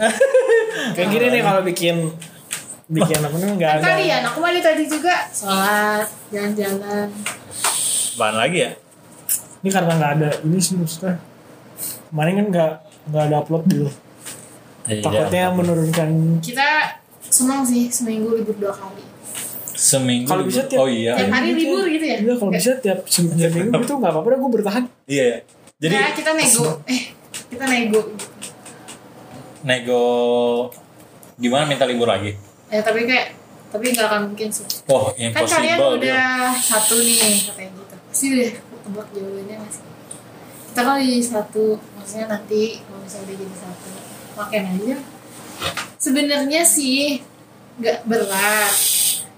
kayak 0.93 1.09
gini 1.09 1.27
nih 1.31 1.41
kalau 1.41 1.63
bikin 1.63 2.13
bikin 2.89 3.19
apa 3.19 3.35
namanya 3.35 3.55
nggak 3.57 3.71
Kan 3.73 3.79
ada 3.79 3.89
tadi 3.89 4.05
ya, 4.05 4.17
aku 4.23 4.39
tadi 4.41 4.61
tadi 4.61 4.85
juga 4.87 5.15
sholat, 5.29 6.07
jalan-jalan. 6.31 7.09
Apaan 8.13 8.37
lagi 8.37 8.59
ya? 8.61 8.73
ini 9.59 9.69
karena 9.69 9.93
nggak 9.93 10.13
ada 10.15 10.29
ini 10.41 10.59
sih 10.59 10.75
maksudnya 10.75 11.19
kemarin 12.07 12.35
kan 12.37 12.47
nggak 12.49 12.73
nggak 13.05 13.23
ada 13.25 13.37
upload 13.37 13.65
dulu 13.67 13.91
Iya. 14.87 15.03
takutnya 15.03 15.45
menurunkan 15.51 16.09
Kita 16.39 16.69
senang 17.21 17.67
sih 17.67 17.91
seminggu 17.91 18.31
libur 18.33 18.55
dua 18.57 18.71
kali. 18.71 19.03
seminggu. 19.69 20.25
Kalau 20.25 20.47
bisa 20.47 20.63
tiap- 20.65 20.79
Oh 20.79 20.89
iya. 20.89 21.13
Tiap 21.13 21.29
hari 21.29 21.51
libur 21.53 21.83
gitu 21.85 22.07
ya? 22.07 22.17
Iya 22.17 22.35
kalau 22.35 22.49
bisa 22.49 22.79
tiap 22.79 23.03
se- 23.05 23.27
tiap 23.29 23.51
minggu 23.53 23.75
itu 23.77 23.93
nggak 23.93 24.09
apa-apa 24.09 24.39
gue 24.39 24.51
bertahan 24.55 24.85
Iya. 25.05 25.25
iya. 25.27 25.39
Jadi 25.77 25.95
Nah, 25.95 26.13
kita 26.15 26.31
nego. 26.33 26.67
Eh, 26.87 27.03
kita 27.51 27.65
nego. 27.67 28.01
nego 29.63 30.03
gimana 31.37 31.67
minta 31.67 31.85
libur 31.85 32.07
lagi? 32.07 32.33
Eh, 32.67 32.83
tapi 32.83 33.07
kayak 33.07 33.29
tapi 33.67 33.85
nggak 33.93 34.07
akan 34.07 34.21
mungkin 34.31 34.49
sih. 34.49 34.67
Oh, 34.87 35.11
Kan 35.11 35.45
kalian 35.45 35.79
dia. 35.79 35.91
udah 35.99 36.27
satu 36.55 36.97
nih 36.99 37.19
katanya 37.47 37.71
gitu. 37.75 37.95
Pasti 38.09 38.25
udah 38.33 38.51
ketebak 38.55 39.07
jawabannya 39.13 39.55
nggak 39.59 39.73
sih? 39.73 39.85
Kita 40.67 40.81
kan 40.83 40.97
di 40.99 41.19
satu, 41.19 41.65
maksudnya 41.97 42.27
nanti 42.29 42.63
kalau 42.81 43.01
misalnya 43.01 43.25
udah 43.27 43.37
jadi 43.39 43.57
satu, 43.57 43.89
makan 44.37 44.63
aja. 44.77 44.97
Sebenarnya 45.97 46.63
sih 46.63 47.21
nggak 47.77 47.99
berat. 48.05 48.75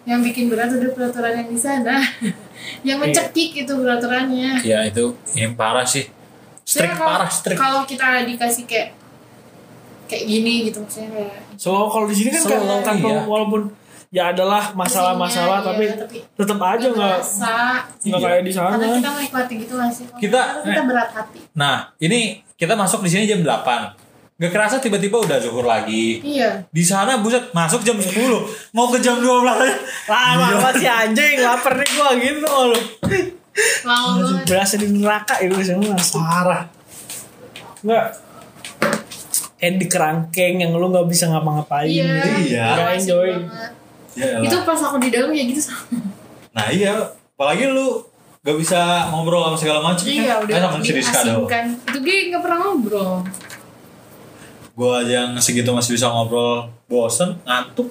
Yang 0.08 0.20
bikin 0.32 0.44
berat 0.48 0.70
udah 0.72 0.90
peraturan 0.92 1.32
yang 1.36 1.48
di 1.48 1.60
sana. 1.60 1.96
yang 2.86 2.98
mencekik 2.98 3.54
itu 3.54 3.72
peraturannya. 3.72 4.60
Ya 4.62 4.82
itu 4.84 5.14
yang 5.32 5.54
parah 5.54 5.86
sih. 5.86 6.08
Kalau- 6.68 7.00
parah, 7.00 7.30
strict. 7.32 7.56
Kalau 7.56 7.82
kita 7.84 8.28
dikasih 8.28 8.68
kayak 8.68 8.97
kayak 10.08 10.24
gini 10.24 10.52
gitu 10.64 10.80
maksudnya 10.80 11.08
kayak 11.12 11.32
so 11.54 11.86
kalau 11.86 12.08
di 12.08 12.16
sini 12.16 12.28
kan 12.30 12.40
kan 12.42 12.58
Slow, 12.58 12.80
tanpa 12.82 13.08
iya. 13.08 13.22
walaupun 13.22 13.62
ya 14.08 14.32
adalah 14.32 14.72
masalah-masalah 14.72 15.60
Iya, 15.60 15.68
tapi 15.68 15.82
tapi 15.94 16.16
tetap 16.34 16.58
aja 16.58 16.86
nggak 16.88 17.16
nggak 17.20 17.76
Iya. 18.02 18.16
kayak 18.18 18.40
di 18.40 18.52
sana 18.52 18.72
Karena 18.72 18.96
kita 18.96 19.10
menikmati 19.12 19.54
gitu 19.58 19.72
gak 19.74 19.90
sih? 19.90 20.04
Kita- 20.16 20.48
Karena 20.54 20.64
kita 20.66 20.82
berat 20.82 21.10
hati. 21.12 21.38
Nah, 21.52 21.76
ini 21.98 22.20
kita 22.54 22.72
masuk 22.72 23.00
di 23.00 23.10
sini 23.10 23.24
jam 23.24 23.44
8. 23.44 23.92
Gak 24.34 24.48
kerasa 24.48 24.78
tiba-tiba 24.78 25.18
udah 25.18 25.36
zuhur 25.36 25.60
lagi. 25.62 26.24
Iya. 26.24 26.64
Di 26.66 26.80
sana 26.80 27.18
buset 27.18 27.52
masuk 27.52 27.82
jam 27.82 27.94
10. 27.94 28.48
Mau 28.70 28.88
ke 28.88 28.96
jam 28.98 29.18
12 29.18 29.28
aja. 29.60 29.76
lama 30.06 30.40
Iya. 30.40 30.56
banget 30.56 30.74
si 30.74 30.86
anjing 30.88 31.34
lapar 31.38 31.72
nih 31.74 31.88
gua 31.92 32.10
gitu 32.16 32.48
lu 32.64 32.80
Lama 33.84 34.08
banget. 34.16 34.44
berasa 34.46 34.74
di 34.74 34.86
neraka 34.88 35.34
itu 35.38 35.52
semua 35.60 35.92
Parah. 35.98 36.62
nggak 37.78 38.06
kayak 39.58 39.74
di 39.76 39.86
kerangkeng 39.86 40.54
yang 40.58 40.70
lu 40.70 40.86
nggak 40.86 41.04
bisa 41.04 41.26
ngapa-ngapain 41.26 41.84
Iya. 41.84 42.06
gitu. 42.06 42.28
Iya. 42.48 42.66
Enjoy. 42.94 43.30
Ya 44.14 44.26
elah. 44.32 44.46
Itu 44.46 44.56
pas 44.62 44.78
aku 44.78 44.96
di 44.98 45.10
dalam 45.10 45.30
ya 45.30 45.44
gitu 45.44 45.60
sama. 45.60 45.98
Nah 46.50 46.66
iya, 46.68 46.94
apalagi 47.32 47.66
lu 47.66 48.02
gak 48.38 48.54
bisa 48.56 48.78
ngobrol 49.08 49.42
sama 49.44 49.54
segala 49.54 49.80
macam 49.82 50.02
Iya 50.02 50.40
udah 50.40 50.54
Kan 50.56 50.62
sama 50.64 50.78
si 50.80 50.92
Rizka. 50.92 51.18
Itu 51.20 51.98
gue 52.00 52.16
gak 52.28 52.40
pernah 52.40 52.58
ngobrol. 52.64 53.22
gue 54.72 54.92
aja 54.94 55.26
yang 55.26 55.34
segitu 55.36 55.66
masih 55.68 55.92
bisa 55.92 56.06
ngobrol 56.06 56.70
bosen 56.86 57.34
ngantuk 57.42 57.90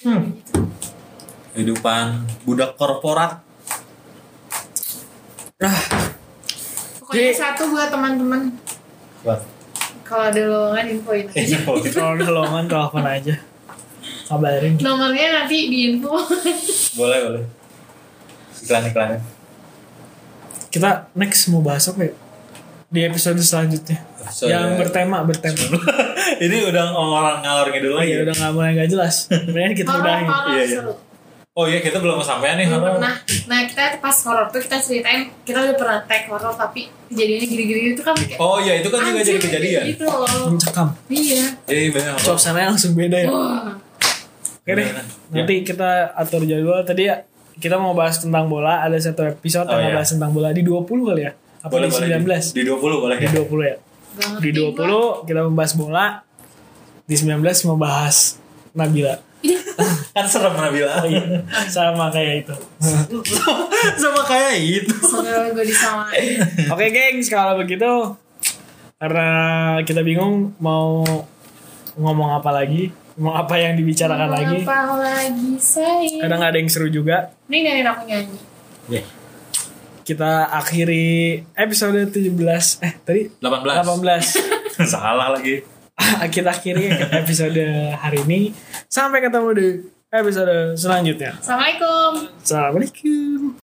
hmm. 0.00 0.32
kehidupan 1.52 2.04
budak 2.42 2.72
korporat 2.74 3.44
Ah, 5.60 5.76
Pokoknya 6.98 7.20
Jadi- 7.20 7.36
satu 7.36 7.68
buat 7.68 7.92
teman-teman. 7.92 8.48
Buat. 9.24 9.40
Kalau 10.04 10.24
ada 10.26 10.42
lowongan 10.42 10.84
infoin 10.90 11.26
aja. 11.30 11.38
Info. 11.38 11.72
kalau 11.94 12.12
ada 12.18 12.26
lowongan 12.26 12.66
telepon 12.66 13.04
aja. 13.06 13.34
Kabarin. 14.26 14.74
Nomornya 14.78 15.26
nanti 15.42 15.70
di 15.70 15.78
info. 15.94 16.14
boleh 16.98 17.18
boleh 17.26 17.44
iklan 18.70 18.86
iklan 18.86 19.08
Kita 20.70 21.10
next 21.18 21.50
mau 21.50 21.58
bahas 21.58 21.90
apa 21.90 22.06
ya? 22.06 22.12
Di 22.90 23.00
episode 23.06 23.42
selanjutnya. 23.42 23.98
So, 24.30 24.46
yang 24.46 24.74
ya. 24.74 24.78
bertema, 24.78 25.26
bertema. 25.26 25.58
ini 26.44 26.56
udah 26.70 26.94
orang 26.94 27.42
ngalor 27.42 27.74
ngidul 27.74 27.92
Oh 27.94 27.98
lagi 27.98 28.14
iya 28.14 28.22
udah 28.22 28.34
gak 28.34 28.52
mulai 28.54 28.70
gak 28.78 28.90
jelas. 28.90 29.26
Mendingan 29.30 29.74
kita 29.74 29.90
udahin. 29.90 30.28
Iya, 30.30 30.62
iya. 30.62 30.80
Oh 31.60 31.66
iya 31.66 31.78
kita 31.78 31.96
belum 31.96 32.16
kesampaian 32.16 32.56
nih 32.56 32.66
Belum 32.66 32.80
horor. 32.80 32.96
pernah. 32.96 33.14
Nah 33.46 33.60
kita 33.64 33.82
pas 33.98 34.16
horor 34.22 34.46
tuh 34.48 34.60
kita 34.60 34.76
ceritain 34.78 35.28
kita 35.40 35.58
udah 35.60 35.76
pernah 35.76 35.98
tag 36.02 36.24
horor 36.26 36.54
tapi 36.54 36.88
kejadiannya 37.06 37.46
gini-gini 37.46 37.80
itu 37.90 38.00
kan 38.00 38.14
kayak 38.14 38.38
oh 38.38 38.56
iya 38.58 38.80
itu 38.80 38.88
kan 38.88 39.00
juga 39.02 39.20
jadi 39.20 39.36
kejadian 39.38 39.82
Gitu 39.88 40.04
loh. 40.04 40.26
Mencekam. 40.48 40.88
Iya. 41.06 41.44
iya 41.68 41.88
benar 41.90 42.10
horor. 42.14 42.24
Suasananya 42.32 42.68
langsung 42.70 42.92
beda 42.92 43.16
ya. 43.18 43.28
Wah. 43.28 43.76
Oke 44.56 44.70
deh. 44.70 44.86
Beneran. 44.86 45.06
Nanti 45.30 45.54
kita 45.62 45.90
atur 46.14 46.42
jadwal. 46.42 46.80
Tadi 46.82 47.02
ya 47.04 47.16
kita 47.54 47.76
mau 47.76 47.92
bahas 47.92 48.16
tentang 48.16 48.46
bola. 48.46 48.80
Ada 48.80 49.12
satu 49.12 49.22
episode 49.26 49.66
Oh, 49.66 49.76
yang 49.76 49.92
iya. 49.92 49.96
bahas 49.96 50.08
tentang 50.08 50.30
bola 50.30 50.48
di 50.50 50.62
20 50.62 50.88
kali 51.04 51.22
ya? 51.22 51.32
Apa 51.60 51.70
boleh 51.70 51.86
di 51.86 51.92
boleh 51.92 52.40
19? 52.40 52.56
di 52.56 52.62
20 52.64 53.04
boleh 53.04 53.16
Di 53.16 53.26
ya 53.26 53.32
20 53.36 53.60
ya. 53.62 53.76
Gak 54.10 54.28
ngerti 54.32 54.42
Di 54.42 54.50
20 54.56 55.28
kita 55.28 55.40
membahas 55.44 55.72
bola. 55.74 56.06
Di 57.04 57.14
19 57.14 57.36
membahas 57.66 58.16
Nabila. 58.70 59.14
kan 60.16 60.26
serem 60.26 60.54
Nabila 60.54 61.02
Oh 61.02 61.06
iya. 61.08 61.44
Sama 61.68 62.12
kayak 62.12 62.46
itu. 62.46 62.54
sama 64.02 64.22
kayak 64.26 64.54
itu 64.60 64.94
Semoga 65.00 65.50
gue 65.52 65.64
disamain. 65.64 66.38
Oke 66.70 66.86
gengs, 66.92 67.28
kalau 67.32 67.56
begitu 67.60 68.16
karena 69.00 69.28
kita 69.88 70.04
bingung 70.04 70.52
mau 70.60 71.00
ngomong 71.96 72.36
apa 72.36 72.52
lagi, 72.52 72.92
mau 73.16 73.32
apa 73.32 73.56
yang 73.56 73.72
dibicarakan 73.80 74.28
lagi. 74.28 74.60
Apa 74.60 75.00
lagi 75.00 75.56
sayang? 75.56 76.20
Kadang 76.28 76.40
ada 76.44 76.56
yang 76.60 76.68
seru 76.68 76.92
juga. 76.92 77.32
Ini 77.48 77.58
dari 77.64 77.80
aku 77.80 78.02
nyanyi. 78.04 78.38
Kita 80.04 80.52
akhiri 80.52 81.40
episode 81.54 82.12
17 82.12 82.84
eh 82.84 82.94
tadi 83.00 83.22
18 83.40 83.88
18. 83.88 84.84
salah 84.92 85.36
lagi 85.36 85.79
kita 86.34 86.50
akhiri 86.50 86.90
episode 87.14 87.64
hari 87.96 88.18
ini. 88.26 88.40
Sampai 88.90 89.22
ketemu 89.22 89.48
di 89.54 89.68
episode 90.10 90.74
selanjutnya. 90.74 91.38
Assalamualaikum. 91.38 92.12
Assalamualaikum. 92.42 93.59